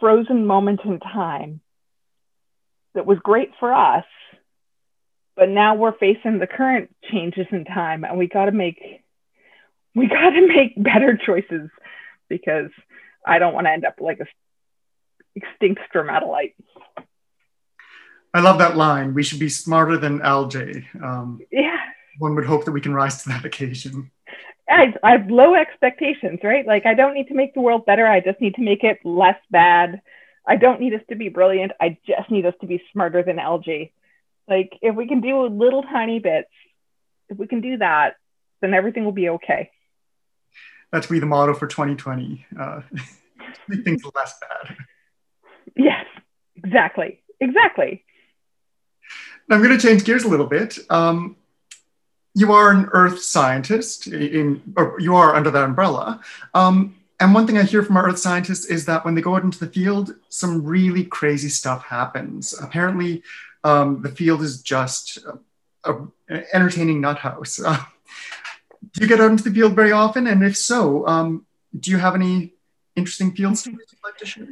[0.00, 1.60] frozen moment in time
[2.94, 4.06] that was great for us
[5.36, 8.80] but now we're facing the current changes in time and we got to make
[9.94, 11.68] we got to make better choices
[12.28, 12.70] because
[13.26, 14.26] I don't want to end up like a
[15.34, 16.54] extinct stromatolite.
[18.34, 19.14] I love that line.
[19.14, 20.86] We should be smarter than algae.
[21.02, 21.78] Um, yeah.
[22.18, 24.10] One would hope that we can rise to that occasion.
[24.68, 26.66] I, I have low expectations, right?
[26.66, 28.06] Like, I don't need to make the world better.
[28.06, 30.02] I just need to make it less bad.
[30.46, 31.72] I don't need us to be brilliant.
[31.80, 33.92] I just need us to be smarter than algae.
[34.46, 36.50] Like, if we can do little tiny bits,
[37.28, 38.16] if we can do that,
[38.60, 39.70] then everything will be okay
[40.92, 42.46] that to be the motto for 2020.
[42.58, 42.80] Uh,
[43.68, 44.76] make things less bad.
[45.76, 46.04] Yes,
[46.56, 47.22] exactly.
[47.40, 48.04] Exactly.
[49.50, 50.78] I'm going to change gears a little bit.
[50.90, 51.36] Um,
[52.34, 56.20] you are an earth scientist in, or you are under that umbrella.
[56.54, 59.34] Um, and one thing I hear from our earth scientists is that when they go
[59.34, 62.54] out into the field, some really crazy stuff happens.
[62.60, 63.22] Apparently,
[63.64, 65.18] um, the field is just
[65.84, 65.94] a,
[66.28, 67.60] an entertaining nut house.
[67.60, 67.82] Uh,
[68.92, 70.26] do you get out into the field very often?
[70.26, 71.46] And if so, um,
[71.78, 72.54] do you have any
[72.94, 74.46] interesting field stories you'd like to share?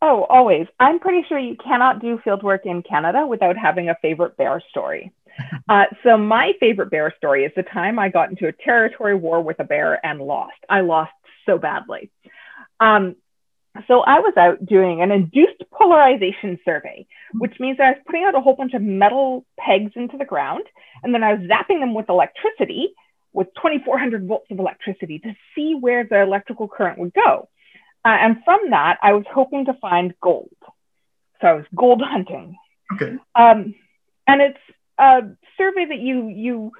[0.00, 0.66] Oh, always.
[0.78, 4.62] I'm pretty sure you cannot do field work in Canada without having a favorite bear
[4.70, 5.12] story.
[5.68, 9.40] Uh, so my favorite bear story is the time I got into a territory war
[9.40, 10.56] with a bear and lost.
[10.68, 11.12] I lost
[11.46, 12.10] so badly.
[12.80, 13.14] Um,
[13.86, 18.34] so I was out doing an induced polarization survey, which means I was putting out
[18.34, 20.64] a whole bunch of metal pegs into the ground,
[21.04, 22.88] and then I was zapping them with electricity,
[23.32, 27.48] with 2,400 volts of electricity, to see where the electrical current would go.
[28.04, 30.54] Uh, and from that, I was hoping to find gold.
[31.40, 32.56] So I was gold hunting.
[32.94, 33.16] Okay.
[33.34, 33.74] Um,
[34.26, 34.58] and it's
[34.98, 35.20] a
[35.56, 36.72] survey that you you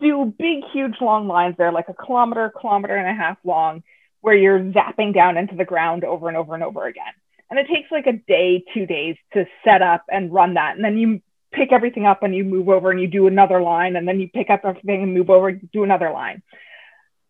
[0.00, 1.56] do big, huge, long lines.
[1.58, 3.82] They're like a kilometer, kilometer and a half long,
[4.20, 7.12] where you're zapping down into the ground over and over and over again.
[7.50, 10.76] And it takes like a day, two days to set up and run that.
[10.76, 11.20] And then you
[11.52, 13.96] pick everything up and you move over and you do another line.
[13.96, 16.42] And then you pick up everything and move over and do another line.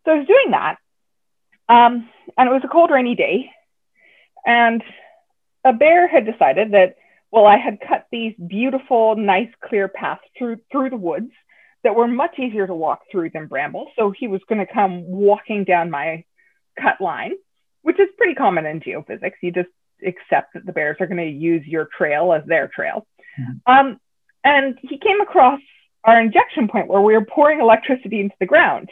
[0.04, 0.76] So I was doing that.
[1.68, 3.50] Um, and it was a cold, rainy day.
[4.44, 4.82] And
[5.64, 6.96] a bear had decided that
[7.30, 11.30] well, I had cut these beautiful, nice, clear paths through through the woods
[11.84, 13.88] that were much easier to walk through than brambles.
[13.96, 16.24] So he was going to come walking down my
[16.80, 17.32] cut line,
[17.82, 19.34] which is pretty common in geophysics.
[19.42, 19.68] You just
[20.04, 23.06] accept that the bears are going to use your trail as their trail.
[23.38, 23.72] Mm-hmm.
[23.72, 24.00] Um,
[24.42, 25.60] and he came across
[26.04, 28.88] our injection point where we were pouring electricity into the ground.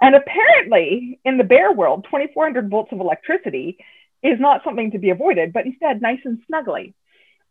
[0.00, 3.78] And apparently, in the bear world, 2,400 volts of electricity
[4.22, 6.94] is not something to be avoided, but instead nice and snuggly.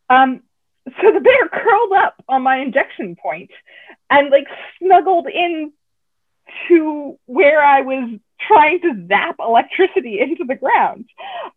[0.08, 0.42] Um,
[1.00, 3.50] so the bear curled up on my injection point
[4.10, 4.46] and like
[4.78, 5.72] snuggled in
[6.68, 11.06] to where I was trying to zap electricity into the ground,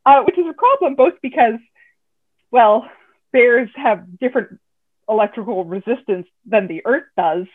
[0.05, 1.59] uh, which is a problem both because,
[2.51, 2.89] well,
[3.31, 4.59] bears have different
[5.07, 7.45] electrical resistance than the Earth does.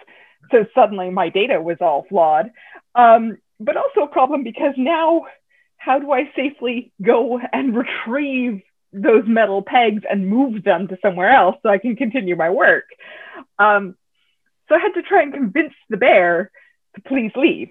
[0.51, 2.51] So suddenly my data was all flawed.
[2.95, 5.27] Um, but also a problem because now,
[5.77, 11.31] how do I safely go and retrieve those metal pegs and move them to somewhere
[11.31, 12.85] else so I can continue my work.
[13.59, 13.95] Um,
[14.69, 16.51] so I had to try and convince the bear
[16.95, 17.69] to please leave.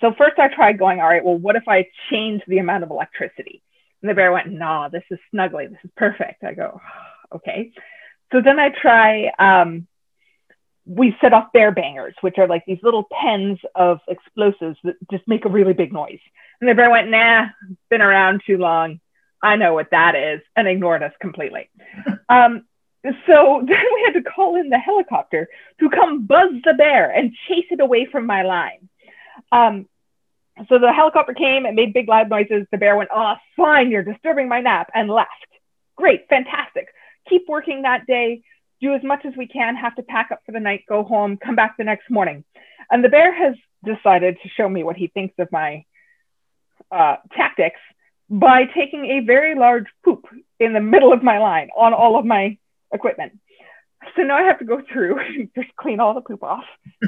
[0.00, 2.90] So first I tried going, all right, well, what if I change the amount of
[2.90, 3.62] electricity?
[4.02, 5.68] And the bear went, nah, this is snuggly.
[5.68, 6.44] This is perfect.
[6.44, 6.80] I go,
[7.34, 7.72] okay.
[8.32, 9.86] So then I try, um,
[10.86, 15.26] we set off bear bangers, which are like these little pens of explosives that just
[15.26, 16.20] make a really big noise.
[16.60, 17.46] And the bear went, nah,
[17.90, 19.00] been around too long.
[19.42, 21.68] I know what that is, and ignored us completely.
[22.28, 22.64] Um,
[23.26, 27.32] so then we had to call in the helicopter to come buzz the bear and
[27.46, 28.88] chase it away from my line.
[29.52, 29.86] Um,
[30.68, 32.66] so the helicopter came and made big loud noises.
[32.72, 35.30] The bear went, Oh, fine, you're disturbing my nap, and left.
[35.96, 36.88] Great, fantastic.
[37.28, 38.42] Keep working that day,
[38.80, 41.36] do as much as we can, have to pack up for the night, go home,
[41.36, 42.44] come back the next morning.
[42.90, 45.84] And the bear has decided to show me what he thinks of my
[46.90, 47.80] uh, tactics
[48.28, 50.26] by taking a very large poop
[50.58, 52.58] in the middle of my line on all of my
[52.92, 53.38] equipment.
[54.14, 56.64] So now I have to go through and just clean all the poop off.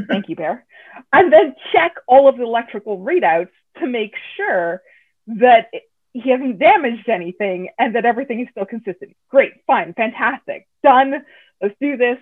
[0.08, 0.64] Thank you, Bear.
[1.12, 4.82] And then check all of the electrical readouts to make sure
[5.26, 5.70] that
[6.12, 9.14] he hasn't damaged anything and that everything is still consistent.
[9.28, 11.24] Great, fine, fantastic, done.
[11.60, 12.18] Let's do this.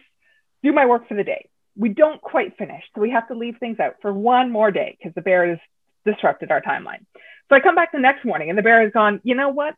[0.62, 1.48] Do my work for the day.
[1.76, 4.96] We don't quite finish, so we have to leave things out for one more day
[4.98, 5.58] because the bear has
[6.06, 7.04] disrupted our timeline.
[7.48, 9.74] So I come back the next morning and the bear has gone, you know what?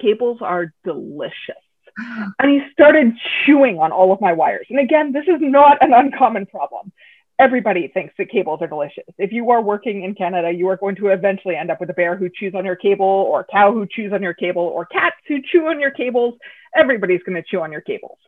[0.00, 1.32] Cables are delicious.
[2.38, 3.12] And he started
[3.44, 4.66] chewing on all of my wires.
[4.70, 6.90] And again, this is not an uncommon problem.
[7.38, 9.04] Everybody thinks that cables are delicious.
[9.18, 11.94] If you are working in Canada, you are going to eventually end up with a
[11.94, 14.86] bear who chews on your cable, or a cow who chews on your cable, or
[14.86, 16.34] cats who chew on your cables.
[16.74, 18.18] Everybody's going to chew on your cables.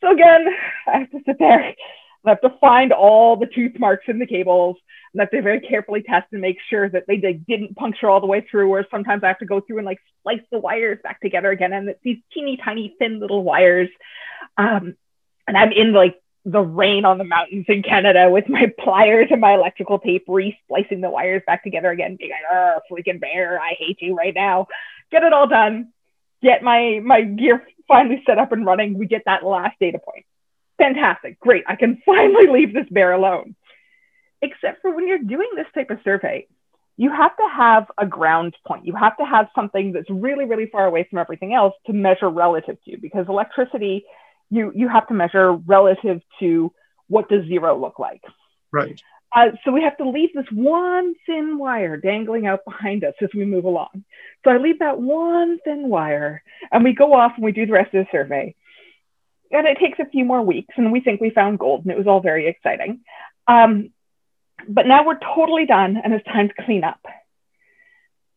[0.00, 0.46] So again,
[0.86, 1.74] I have to sit there and
[2.26, 4.76] I have to find all the tooth marks in the cables
[5.12, 8.20] and that they very carefully test and make sure that they, they didn't puncture all
[8.20, 8.68] the way through.
[8.68, 11.72] Or sometimes I have to go through and like splice the wires back together again,
[11.72, 13.88] and it's these teeny tiny thin little wires.
[14.58, 14.96] Um,
[15.46, 19.40] and I'm in like the rain on the mountains in Canada with my pliers and
[19.40, 23.74] my electrical tape, re-splicing the wires back together again, being like, "Oh, freaking bear, I
[23.78, 24.68] hate you right now."
[25.10, 25.92] Get it all done.
[26.46, 28.98] Get my my gear finally set up and running.
[28.98, 30.24] We get that last data point.
[30.78, 31.64] Fantastic, great.
[31.66, 33.56] I can finally leave this bear alone
[34.42, 36.46] except for when you're doing this type of survey,
[36.96, 38.86] you have to have a ground point.
[38.86, 42.28] You have to have something that's really, really far away from everything else to measure
[42.28, 44.04] relative to, because electricity,
[44.50, 46.72] you you have to measure relative to
[47.08, 48.22] what does zero look like.
[48.72, 49.00] Right.
[49.36, 53.28] Uh, so we have to leave this one thin wire dangling out behind us as
[53.34, 54.02] we move along.
[54.42, 57.72] So I leave that one thin wire, and we go off and we do the
[57.72, 58.54] rest of the survey.
[59.52, 61.98] and it takes a few more weeks, and we think we found gold, and it
[61.98, 63.00] was all very exciting.
[63.46, 63.90] Um,
[64.66, 67.00] but now we're totally done, and it's time to clean up.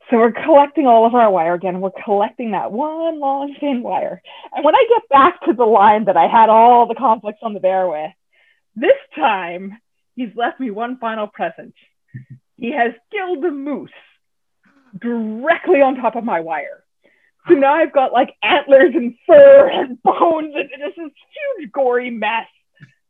[0.10, 1.80] So we're collecting all of our wire again.
[1.80, 4.22] We're collecting that one long thin wire.
[4.54, 7.54] And when I get back to the line that I had all the conflicts on
[7.54, 8.12] the bear with,
[8.76, 9.78] this time
[10.20, 11.74] he's left me one final present.
[12.58, 13.90] He has killed a moose
[15.00, 16.84] directly on top of my wire.
[17.48, 21.12] So now I've got like antlers and fur and bones and this is
[21.58, 22.48] huge gory mess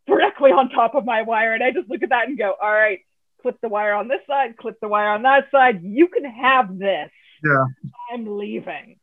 [0.05, 1.55] directly on top of my wire.
[1.55, 2.99] And I just look at that and go, all right,
[3.41, 5.81] clip the wire on this side, clip the wire on that side.
[5.81, 7.09] You can have this.
[7.43, 7.65] Yeah.
[8.11, 8.99] I'm leaving.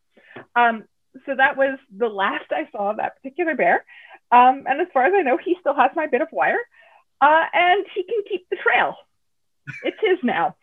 [0.54, 0.84] Um,
[1.24, 3.84] so that was the last I saw of that particular bear.
[4.30, 6.60] Um, and as far as I know, he still has my bit of wire
[7.20, 8.96] uh, and he can keep the trail.
[9.82, 10.56] It's his now.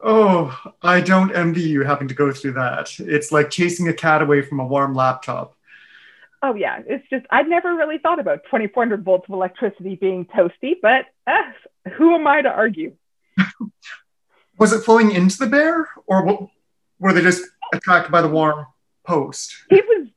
[0.00, 2.98] Oh, I don't envy you having to go through that.
[2.98, 5.56] It's like chasing a cat away from a warm laptop.
[6.42, 10.74] Oh yeah, it's just I'd never really thought about 2400 volts of electricity being toasty,
[10.80, 11.42] but uh,
[11.96, 12.92] who am I to argue?
[14.58, 16.48] Was it flowing into the bear, or what,
[16.98, 17.42] were they just
[17.72, 18.66] attracted by the warm
[19.04, 19.54] post?
[19.70, 20.08] It was.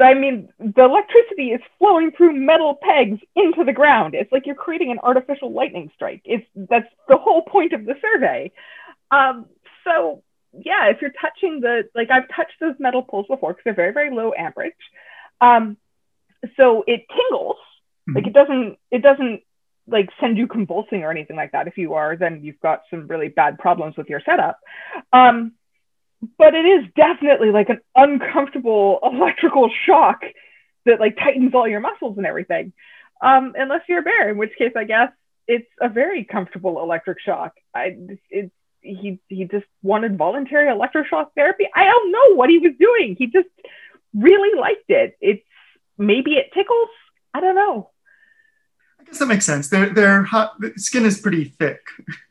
[0.00, 4.14] I mean, the electricity is flowing through metal pegs into the ground.
[4.14, 6.22] It's like you're creating an artificial lightning strike.
[6.24, 8.52] It's that's the whole point of the survey.
[9.10, 9.46] Um,
[9.84, 10.22] so
[10.52, 13.92] yeah, if you're touching the like I've touched those metal poles before because they're very
[13.92, 14.72] very low amperage.
[15.40, 15.76] Um,
[16.56, 17.56] so it tingles.
[18.08, 18.16] Mm-hmm.
[18.16, 19.42] Like it doesn't it doesn't
[19.86, 21.66] like send you convulsing or anything like that.
[21.66, 24.60] If you are, then you've got some really bad problems with your setup.
[25.12, 25.52] Um,
[26.36, 30.22] but it is definitely like an uncomfortable electrical shock
[30.84, 32.72] that like tightens all your muscles and everything.
[33.20, 35.10] Um, unless you're a bear, in which case I guess
[35.46, 37.54] it's a very comfortable electric shock.
[37.74, 37.96] I
[38.30, 41.66] it's he he just wanted voluntary electroshock therapy.
[41.74, 43.16] I don't know what he was doing.
[43.18, 43.48] He just
[44.14, 45.16] really liked it.
[45.20, 45.44] It's
[45.96, 46.88] maybe it tickles.
[47.34, 47.90] I don't know.
[49.00, 49.68] I guess that makes sense.
[49.68, 51.80] Their their hot, skin is pretty thick.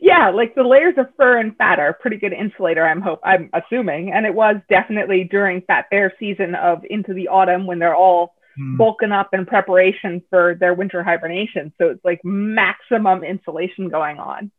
[0.00, 2.84] Yeah, like the layers of fur and fat are a pretty good insulator.
[2.84, 7.28] I'm hope I'm assuming, and it was definitely during fat bear season of into the
[7.28, 8.76] autumn when they're all hmm.
[8.76, 11.72] bulking up in preparation for their winter hibernation.
[11.78, 14.50] So it's like maximum insulation going on.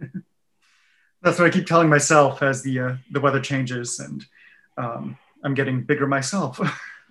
[1.22, 4.24] That's what I keep telling myself as the uh, the weather changes and
[4.76, 6.60] um, I'm getting bigger myself.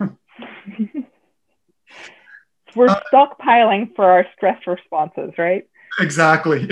[2.74, 5.68] We're uh, stockpiling for our stress responses, right?
[6.00, 6.68] Exactly.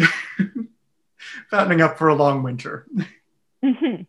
[1.50, 2.86] Fattening up for a long winter.
[3.64, 4.02] Mm-hmm.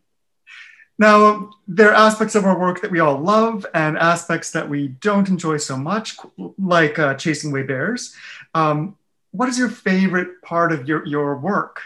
[1.00, 4.88] Now, there are aspects of our work that we all love and aspects that we
[4.88, 6.18] don't enjoy so much,
[6.58, 8.16] like uh, chasing away bears.
[8.56, 8.98] Um,
[9.32, 11.82] what is your favorite part of your, your work?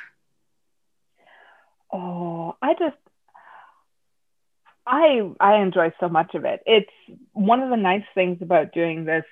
[1.92, 2.96] Oh, I just
[4.88, 6.62] I I enjoy so much of it.
[6.66, 6.90] It's
[7.34, 9.26] one of the nice things about doing this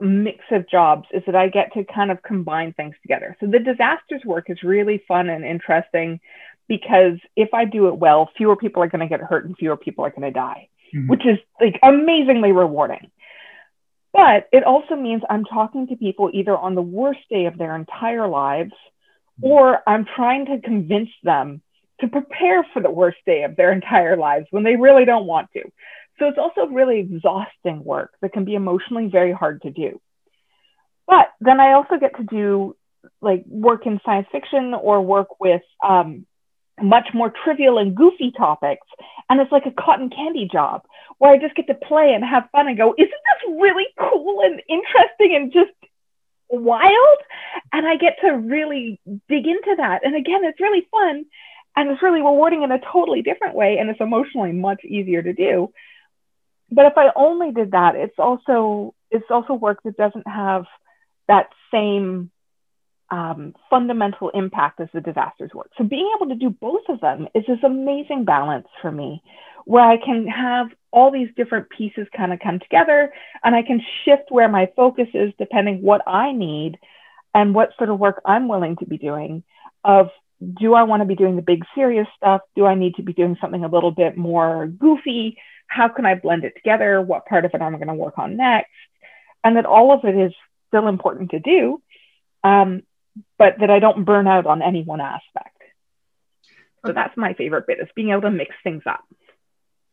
[0.00, 3.36] mix of jobs is that I get to kind of combine things together.
[3.40, 6.20] So the disasters work is really fun and interesting
[6.68, 9.76] because if I do it well, fewer people are going to get hurt and fewer
[9.76, 11.08] people are going to die, mm-hmm.
[11.08, 13.10] which is like amazingly rewarding.
[14.12, 17.76] But it also means I'm talking to people either on the worst day of their
[17.76, 19.46] entire lives mm-hmm.
[19.46, 21.62] or I'm trying to convince them
[22.00, 25.50] to prepare for the worst day of their entire lives when they really don't want
[25.52, 25.62] to.
[26.18, 30.00] So it's also really exhausting work that can be emotionally very hard to do.
[31.06, 32.76] But then I also get to do
[33.20, 36.26] like work in science fiction or work with um,
[36.80, 38.86] much more trivial and goofy topics.
[39.28, 40.82] And it's like a cotton candy job
[41.18, 44.40] where I just get to play and have fun and go, isn't this really cool
[44.42, 45.70] and interesting and just
[46.48, 47.18] wild?
[47.72, 50.04] And I get to really dig into that.
[50.04, 51.24] And again, it's really fun
[51.76, 55.32] and it's really rewarding in a totally different way and it's emotionally much easier to
[55.32, 55.70] do
[56.70, 60.64] but if i only did that it's also it's also work that doesn't have
[61.28, 62.30] that same
[63.08, 67.28] um, fundamental impact as the disasters work so being able to do both of them
[67.34, 69.22] is this amazing balance for me
[69.64, 73.12] where i can have all these different pieces kind of come together
[73.44, 76.78] and i can shift where my focus is depending what i need
[77.32, 79.44] and what sort of work i'm willing to be doing
[79.84, 80.08] of
[80.60, 82.42] do I want to be doing the big serious stuff?
[82.54, 85.38] Do I need to be doing something a little bit more goofy?
[85.66, 87.00] How can I blend it together?
[87.00, 88.70] What part of it am I going to work on next?
[89.44, 90.32] And that all of it is
[90.68, 91.82] still important to do,
[92.42, 92.82] um,
[93.38, 95.56] but that I don't burn out on any one aspect.
[96.84, 99.04] So that's my favorite bit is being able to mix things up.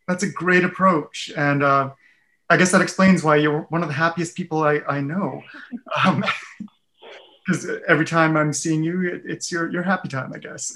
[0.08, 1.32] That's a great approach.
[1.36, 1.92] And uh,
[2.50, 5.44] I guess that explains why you're one of the happiest people I, I know.
[6.06, 6.24] Um,
[7.46, 10.74] because every time I'm seeing you, it's your your happy time, I guess.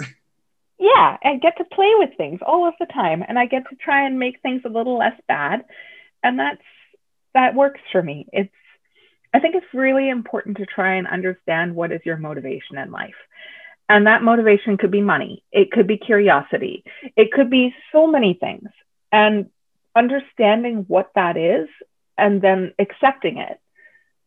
[0.79, 3.75] Yeah, I get to play with things all of the time and I get to
[3.75, 5.65] try and make things a little less bad.
[6.23, 6.61] And that's
[7.33, 8.27] that works for me.
[8.31, 8.51] It's
[9.33, 13.15] I think it's really important to try and understand what is your motivation in life.
[13.89, 16.83] And that motivation could be money, it could be curiosity,
[17.15, 18.69] it could be so many things.
[19.11, 19.49] And
[19.95, 21.69] understanding what that is
[22.17, 23.59] and then accepting it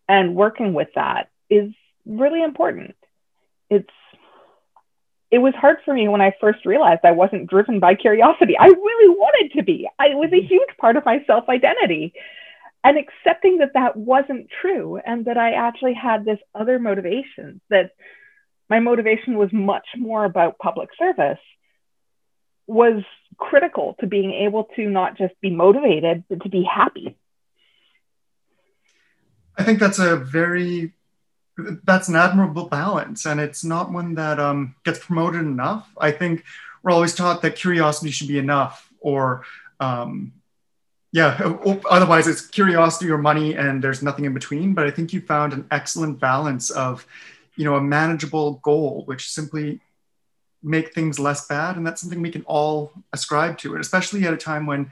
[0.08, 1.70] and working with that is
[2.06, 2.96] really important.
[3.68, 3.88] It's
[5.30, 8.56] it was hard for me when I first realized I wasn't driven by curiosity.
[8.58, 9.88] I really wanted to be.
[9.98, 10.46] I, it was a mm-hmm.
[10.46, 12.12] huge part of my self identity.
[12.82, 17.90] And accepting that that wasn't true and that I actually had this other motivation, that
[18.70, 21.38] my motivation was much more about public service,
[22.66, 23.02] was
[23.36, 27.18] critical to being able to not just be motivated, but to be happy.
[29.58, 30.94] I think that's a very
[31.84, 35.88] that's an admirable balance and it's not one that um, gets promoted enough.
[35.98, 36.44] I think
[36.82, 39.44] we're always taught that curiosity should be enough or
[39.80, 40.32] um,
[41.12, 41.56] yeah
[41.90, 45.52] otherwise it's curiosity or money and there's nothing in between but i think you found
[45.52, 47.06] an excellent balance of
[47.56, 49.80] you know a manageable goal which simply
[50.62, 54.34] make things less bad and that's something we can all ascribe to and especially at
[54.34, 54.90] a time when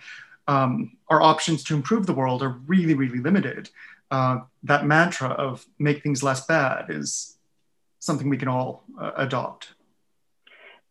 [0.49, 3.71] um, our options to improve the world are really really limited
[4.11, 7.37] uh, that mantra of make things less bad is
[7.99, 9.75] something we can all uh, adopt.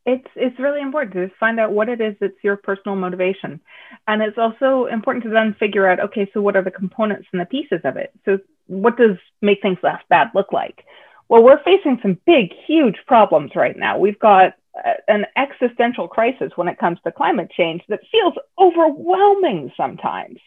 [0.05, 3.59] It's, it's really important to find out what it is that's your personal motivation.
[4.07, 7.41] And it's also important to then figure out okay, so what are the components and
[7.41, 8.11] the pieces of it?
[8.23, 10.85] So, what does make things less bad look like?
[11.29, 13.97] Well, we're facing some big, huge problems right now.
[13.97, 14.53] We've got
[15.07, 20.39] an existential crisis when it comes to climate change that feels overwhelming sometimes.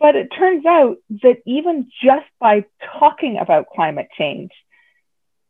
[0.00, 2.64] But it turns out that even just by
[2.98, 4.52] talking about climate change,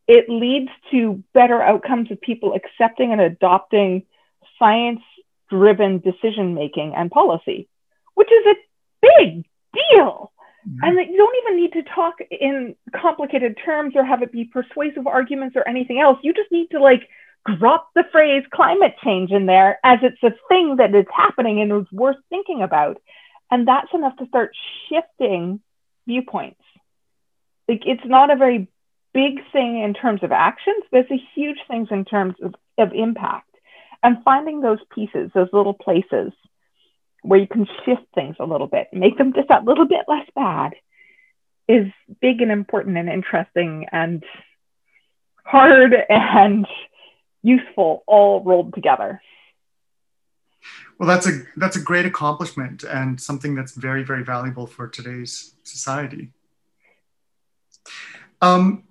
[0.07, 4.05] it leads to better outcomes of people accepting and adopting
[4.57, 5.01] science
[5.49, 7.67] driven decision making and policy,
[8.15, 8.55] which is a
[9.01, 10.31] big deal.
[10.67, 10.83] Mm-hmm.
[10.83, 14.45] And that you don't even need to talk in complicated terms or have it be
[14.45, 16.17] persuasive arguments or anything else.
[16.21, 17.07] You just need to like
[17.57, 21.71] drop the phrase climate change in there as it's a thing that is happening and
[21.71, 22.97] is worth thinking about.
[23.51, 24.55] And that's enough to start
[24.89, 25.59] shifting
[26.07, 26.61] viewpoints.
[27.67, 28.67] Like it's not a very
[29.13, 32.93] big thing in terms of actions, but it's a huge thing in terms of, of
[32.93, 33.45] impact.
[34.01, 36.31] And finding those pieces, those little places
[37.21, 40.27] where you can shift things a little bit, make them just that little bit less
[40.35, 40.73] bad,
[41.67, 41.87] is
[42.21, 44.23] big and important and interesting and
[45.43, 46.65] hard and
[47.43, 49.21] useful all rolled together.
[50.99, 55.55] Well, that's a that's a great accomplishment and something that's very very valuable for today's
[55.63, 56.31] society.
[58.41, 58.83] Um,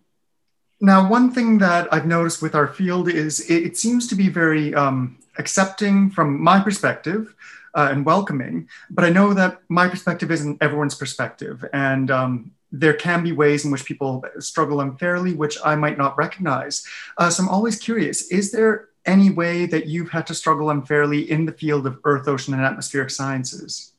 [0.80, 4.28] now, one thing that I've noticed with our field is it, it seems to be
[4.28, 7.34] very um, accepting from my perspective
[7.74, 12.94] uh, and welcoming, but I know that my perspective isn't everyone's perspective, and um, there
[12.94, 16.86] can be ways in which people struggle unfairly, which I might not recognize.
[17.18, 21.28] Uh, so I'm always curious: is there any way that you've had to struggle unfairly
[21.28, 23.92] in the field of earth, ocean, and atmospheric sciences?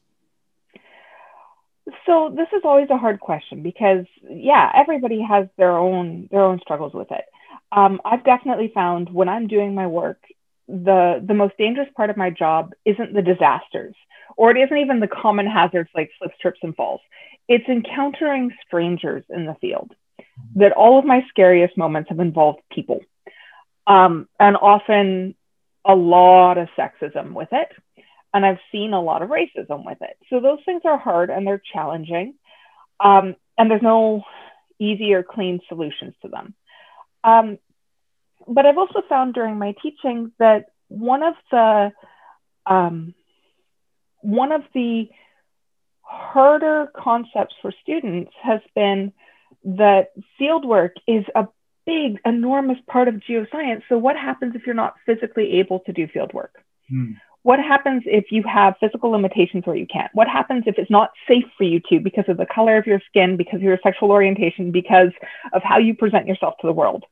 [2.05, 6.59] So this is always a hard question because yeah, everybody has their own their own
[6.59, 7.25] struggles with it.
[7.71, 10.21] Um, I've definitely found when I'm doing my work,
[10.67, 13.95] the the most dangerous part of my job isn't the disasters,
[14.37, 17.01] or it isn't even the common hazards like slips, trips, and falls.
[17.47, 19.91] It's encountering strangers in the field.
[20.55, 23.01] That all of my scariest moments have involved people
[23.89, 25.35] um, and often
[25.83, 27.69] a lot of sexism with it.
[28.33, 30.15] And I've seen a lot of racism with it.
[30.29, 32.35] So those things are hard and they're challenging.
[32.99, 34.23] Um, and there's no
[34.77, 36.53] easy or clean solutions to them.
[37.23, 37.57] Um,
[38.47, 41.91] but I've also found during my teaching that one of the
[42.65, 43.15] um,
[44.21, 45.09] one of the
[46.01, 49.11] harder concepts for students has been
[49.63, 51.47] that fieldwork is a
[51.89, 53.81] big, enormous part of geoscience.
[53.89, 56.55] So, what happens if you're not physically able to do field work?
[56.89, 57.13] Hmm.
[57.43, 60.11] What happens if you have physical limitations where you can't?
[60.13, 63.01] What happens if it's not safe for you to because of the color of your
[63.07, 65.11] skin, because of your sexual orientation, because
[65.53, 67.05] of how you present yourself to the world?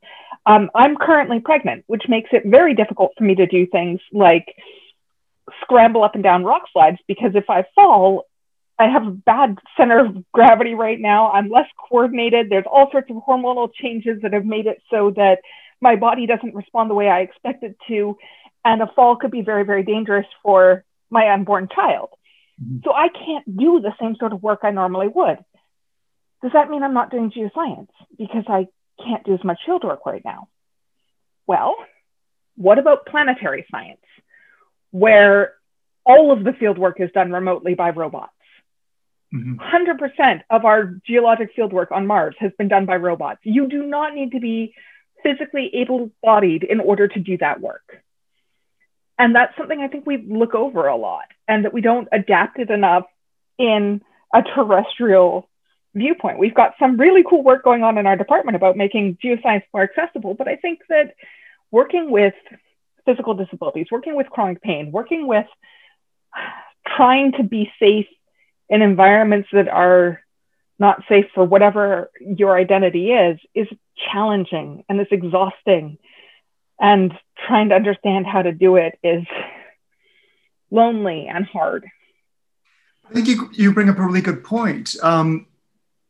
[0.46, 4.48] Um, I'm currently pregnant, which makes it very difficult for me to do things like
[5.62, 8.26] scramble up and down rock slides because if I fall,
[8.80, 11.32] I have a bad center of gravity right now.
[11.32, 12.50] I'm less coordinated.
[12.50, 15.40] There's all sorts of hormonal changes that have made it so that
[15.82, 18.18] my body doesn't respond the way I expect it to.
[18.64, 22.10] And a fall could be very, very dangerous for my unborn child.
[22.62, 22.80] Mm-hmm.
[22.84, 25.38] So I can't do the same sort of work I normally would.
[26.44, 28.68] Does that mean I'm not doing geoscience because I
[29.04, 30.50] can't do as much field work right now?
[31.48, 31.76] Well,
[32.58, 34.02] What about planetary science,
[34.90, 35.54] where
[36.06, 38.34] all of the field work is done remotely by robots?
[39.34, 39.56] Mm-hmm.
[39.56, 43.42] 100% of our geologic field work on Mars has been done by robots.
[43.44, 44.74] You do not need to be
[45.24, 48.02] physically able bodied in order to do that work.
[49.20, 52.60] And that's something I think we look over a lot and that we don't adapt
[52.60, 53.06] it enough
[53.58, 54.02] in
[54.34, 55.50] a terrestrial
[55.96, 56.40] viewpoint.
[56.40, 59.84] We've got some really cool work going on in our department about making geoscience more
[59.84, 61.16] accessible, but I think that
[61.72, 62.36] working with
[63.06, 65.48] physical disabilities, working with chronic pain, working with
[66.86, 68.08] trying to be safe
[68.70, 70.22] in environments that are
[70.80, 73.68] not safe for whatever your identity is, is
[74.12, 75.98] challenging and it's exhausting.
[76.80, 77.12] And
[77.48, 79.26] trying to understand how to do it is
[80.70, 81.88] lonely and hard.
[83.10, 84.96] I think you, you bring up a really good point.
[85.02, 85.48] Um,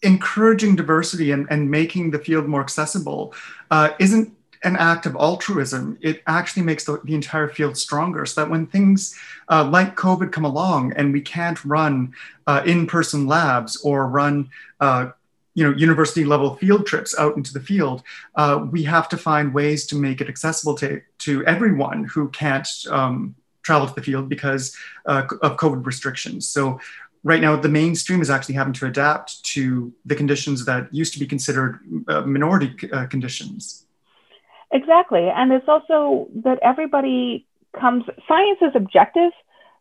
[0.03, 3.33] encouraging diversity and, and making the field more accessible
[3.71, 5.97] uh, isn't an act of altruism.
[6.01, 9.17] It actually makes the, the entire field stronger so that when things
[9.49, 12.13] uh, like COVID come along and we can't run
[12.47, 14.49] uh, in-person labs or run
[14.79, 15.11] uh,
[15.57, 18.03] you know, university level field trips out into the field,
[18.35, 22.67] uh, we have to find ways to make it accessible to, to everyone who can't
[22.91, 23.33] um,
[23.63, 24.75] travel to the field because
[25.07, 26.47] uh, of COVID restrictions.
[26.47, 26.79] So
[27.23, 31.19] right now the mainstream is actually having to adapt to the conditions that used to
[31.19, 33.86] be considered uh, minority uh, conditions.
[34.71, 35.29] Exactly.
[35.29, 37.47] And it's also that everybody
[37.79, 39.31] comes, science is objective,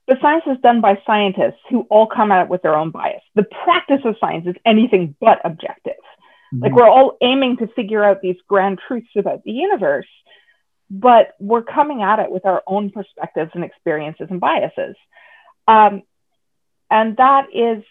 [0.07, 3.22] but science is done by scientists who all come at it with their own bias.
[3.34, 5.95] The practice of science is anything but objective.
[6.55, 6.62] Mm-hmm.
[6.62, 10.07] Like we're all aiming to figure out these grand truths about the universe,
[10.89, 14.95] but we're coming at it with our own perspectives and experiences and biases.
[15.66, 16.03] Um,
[16.89, 17.82] and that is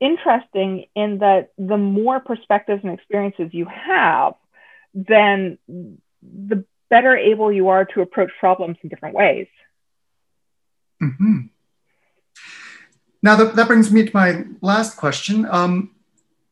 [0.00, 4.34] interesting in that the more perspectives and experiences you have,
[4.94, 5.58] then
[6.48, 9.46] the better able you are to approach problems in different ways.
[11.02, 11.46] Mm-hmm.
[13.22, 15.46] Now, that, that brings me to my last question.
[15.50, 15.90] Um,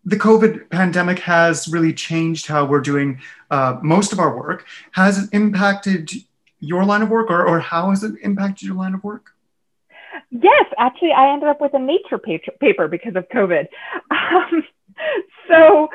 [0.04, 3.20] the COVID pandemic has really changed how we're doing
[3.50, 4.66] uh, most of our work.
[4.92, 6.10] Has it impacted
[6.60, 9.30] your line of work, or, or how has it impacted your line of work?
[10.30, 13.66] Yes, actually, I ended up with a Nature paper because of COVID.
[14.10, 14.64] Um,
[15.48, 15.88] so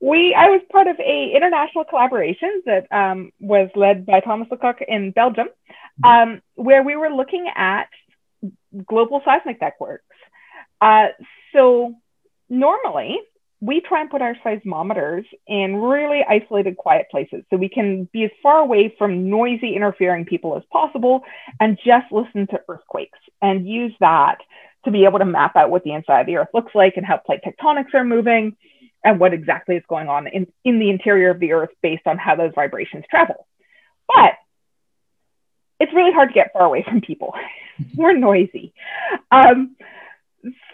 [0.00, 4.80] we, I was part of a international collaboration that um, was led by Thomas Lecoq
[4.86, 5.48] in Belgium,
[6.04, 7.88] um, where we were looking at
[8.86, 10.04] global seismic networks.
[10.80, 11.08] Uh,
[11.52, 11.94] so
[12.48, 13.18] normally
[13.60, 18.24] we try and put our seismometers in really isolated, quiet places so we can be
[18.24, 21.22] as far away from noisy, interfering people as possible
[21.58, 24.38] and just listen to earthquakes and use that
[24.86, 27.04] to be able to map out what the inside of the earth looks like and
[27.04, 28.56] how plate tectonics are moving
[29.04, 32.18] and what exactly is going on in, in the interior of the earth based on
[32.18, 33.46] how those vibrations travel.
[34.08, 34.32] But
[35.78, 37.34] it's really hard to get far away from people.
[37.96, 38.72] We're noisy.
[39.30, 39.76] Um,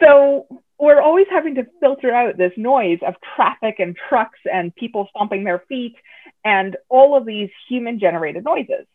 [0.01, 0.47] so
[0.79, 5.45] we're always having to filter out this noise of traffic and trucks and people stomping
[5.45, 5.95] their feet
[6.45, 8.87] and all of these human generated noises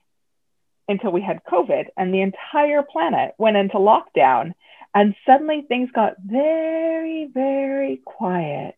[0.90, 4.54] until we had COVID and the entire planet went into lockdown.
[4.98, 8.74] And suddenly things got very, very quiet.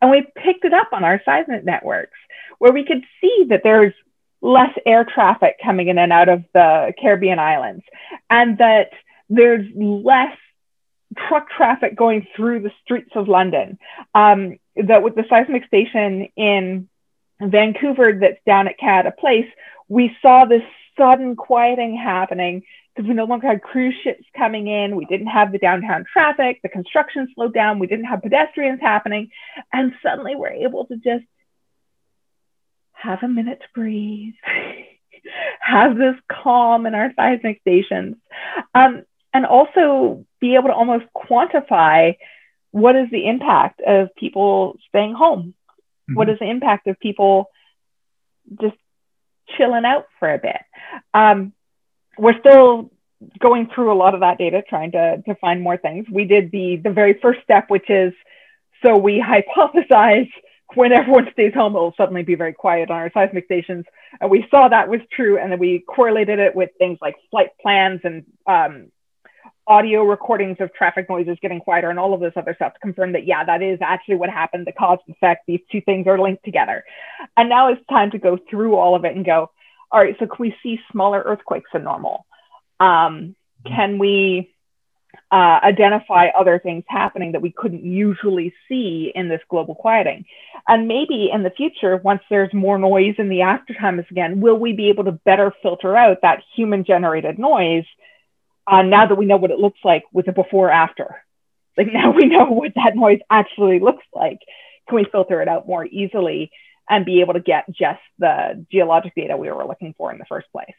[0.00, 2.16] And we picked it up on our seismic networks
[2.58, 3.92] where we could see that there's
[4.40, 7.84] less air traffic coming in and out of the Caribbean islands
[8.30, 8.92] and that
[9.28, 10.34] there's less
[11.28, 13.78] truck traffic going through the streets of London.
[14.14, 16.88] Um, that with the seismic station in
[17.42, 19.50] Vancouver that's down at Canada Place,
[19.86, 20.62] we saw this
[20.96, 22.62] sudden quieting happening
[22.94, 24.96] because we no longer had cruise ships coming in.
[24.96, 26.60] We didn't have the downtown traffic.
[26.62, 27.78] The construction slowed down.
[27.78, 29.30] We didn't have pedestrians happening.
[29.72, 31.24] And suddenly we're able to just
[32.92, 34.34] have a minute to breathe,
[35.60, 38.16] have this calm in our seismic stations.
[38.74, 42.16] Um, and also be able to almost quantify
[42.70, 45.54] what is the impact of people staying home?
[46.10, 46.14] Mm-hmm.
[46.14, 47.50] What is the impact of people
[48.60, 48.76] just
[49.56, 50.60] chilling out for a bit?
[51.14, 51.52] Um,
[52.18, 52.90] we're still
[53.38, 56.06] going through a lot of that data, trying to, to find more things.
[56.10, 58.12] We did the, the very first step, which is
[58.84, 60.30] so we hypothesize
[60.74, 63.84] when everyone stays home, it'll suddenly be very quiet on our seismic stations.
[64.20, 65.38] And we saw that was true.
[65.38, 68.90] And then we correlated it with things like flight plans and um,
[69.66, 73.12] audio recordings of traffic noises getting quieter and all of this other stuff to confirm
[73.12, 74.66] that, yeah, that is actually what happened.
[74.66, 76.84] The cause and effect, these two things are linked together.
[77.36, 79.50] And now it's time to go through all of it and go,
[79.92, 82.26] all right, so can we see smaller earthquakes than normal?
[82.80, 83.36] Um,
[83.66, 84.52] can we
[85.30, 90.24] uh, identify other things happening that we couldn't usually see in this global quieting.
[90.68, 94.72] And maybe in the future, once there's more noise in the aftertimes again, will we
[94.72, 97.84] be able to better filter out that human generated noise
[98.66, 101.24] uh, now that we know what it looks like with the before after?
[101.76, 104.38] Like now we know what that noise actually looks like.
[104.88, 106.50] Can we filter it out more easily
[106.92, 110.26] and be able to get just the geologic data we were looking for in the
[110.26, 110.74] first place?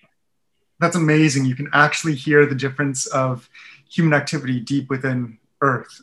[0.79, 1.45] That's amazing.
[1.45, 3.49] You can actually hear the difference of
[3.91, 6.01] human activity deep within Earth.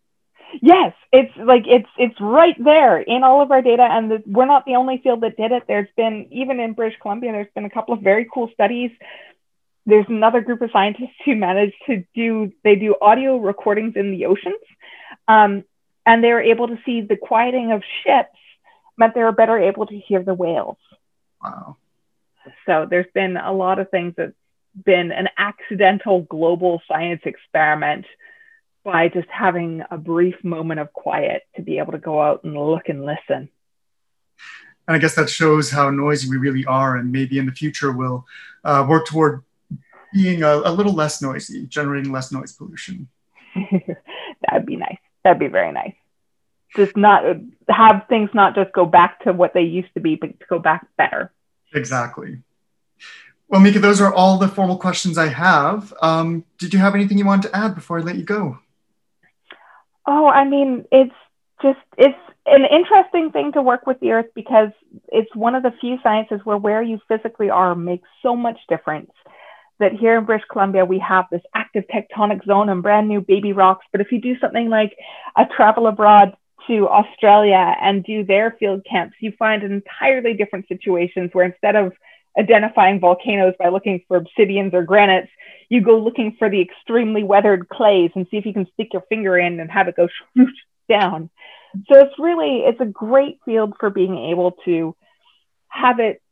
[0.60, 4.44] yes, it's like it's it's right there in all of our data, and the, we're
[4.44, 5.62] not the only field that did it.
[5.66, 8.90] There's been even in British Columbia, there's been a couple of very cool studies.
[9.86, 14.26] There's another group of scientists who managed to do they do audio recordings in the
[14.26, 14.60] oceans,
[15.26, 15.64] um,
[16.04, 18.36] and they were able to see the quieting of ships
[18.98, 20.76] meant they were better able to hear the whales.
[21.42, 21.76] Wow.
[22.66, 24.32] So there's been a lot of things that's
[24.84, 28.06] been an accidental global science experiment
[28.84, 32.54] by just having a brief moment of quiet to be able to go out and
[32.54, 33.48] look and listen.
[34.86, 37.92] And I guess that shows how noisy we really are, and maybe in the future
[37.92, 38.24] we'll
[38.64, 39.42] uh, work toward
[40.14, 43.08] being a, a, little less noisy, generating less noise pollution.
[43.54, 44.96] That'd be nice.
[45.22, 45.92] That'd be very nice.
[46.76, 47.24] Just not
[47.68, 50.58] have things not just go back to what they used to be, but to go
[50.58, 51.32] back better.
[51.74, 52.42] Exactly.
[53.48, 55.94] Well, Mika, those are all the formal questions I have.
[56.02, 58.58] Um, did you have anything you wanted to add before I let you go?
[60.06, 61.14] Oh, I mean, it's
[61.62, 64.70] just it's an interesting thing to work with the earth because
[65.08, 69.10] it's one of the few sciences where where you physically are makes so much difference
[69.78, 73.52] that here in British Columbia we have this active tectonic zone and brand new baby
[73.52, 74.96] rocks but if you do something like
[75.36, 76.36] a travel abroad
[76.68, 81.92] to Australia and do their field camps you find entirely different situations where instead of
[82.38, 85.28] identifying volcanoes by looking for obsidians or granites,
[85.68, 89.02] you go looking for the extremely weathered clays and see if you can stick your
[89.08, 90.08] finger in and have it go
[90.88, 91.30] down.
[91.90, 94.94] So it's really it's a great field for being able to
[95.68, 96.22] have it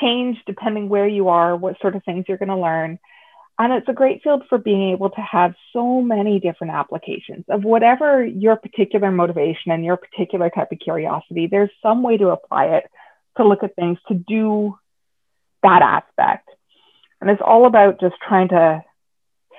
[0.00, 2.98] change depending where you are, what sort of things you're going to learn.
[3.60, 7.64] And it's a great field for being able to have so many different applications of
[7.64, 11.48] whatever your particular motivation and your particular type of curiosity.
[11.48, 12.84] There's some way to apply it
[13.36, 14.78] to look at things to do
[15.64, 16.48] that aspect.
[17.20, 18.84] And it's all about just trying to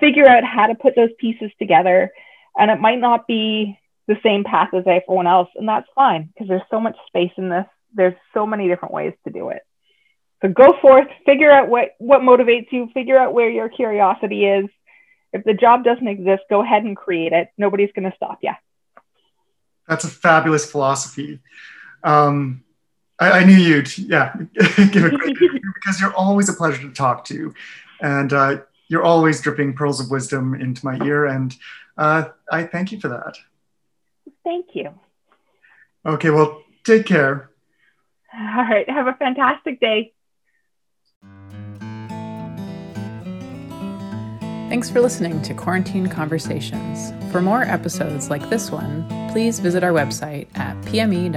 [0.00, 2.10] figure out how to put those pieces together.
[2.56, 3.78] And it might not be
[4.08, 7.48] the same path as everyone else, and that's fine because there's so much space in
[7.48, 7.66] this.
[7.94, 9.62] There's so many different ways to do it.
[10.42, 14.66] So go forth, figure out what, what motivates you, figure out where your curiosity is.
[15.32, 17.50] If the job doesn't exist, go ahead and create it.
[17.58, 18.52] Nobody's going to stop you.
[19.86, 21.40] That's a fabulous philosophy.
[22.02, 22.64] Um,
[23.18, 24.34] I, I knew you'd, yeah,
[24.92, 25.36] give a great
[25.84, 27.54] because you're always a pleasure to talk to.
[28.00, 31.26] And uh, you're always dripping pearls of wisdom into my ear.
[31.26, 31.54] And
[31.98, 33.36] uh, I thank you for that.
[34.42, 34.90] Thank you.
[36.06, 37.50] Okay, well, take care.
[38.32, 38.88] All right.
[38.88, 40.12] Have a fantastic day.
[44.70, 47.12] Thanks for listening to Quarantine Conversations.
[47.32, 51.36] For more episodes like this one, please visit our website at pme.ubc.ca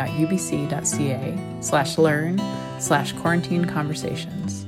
[1.60, 2.40] slash learn
[2.80, 4.68] slash quarantine conversations.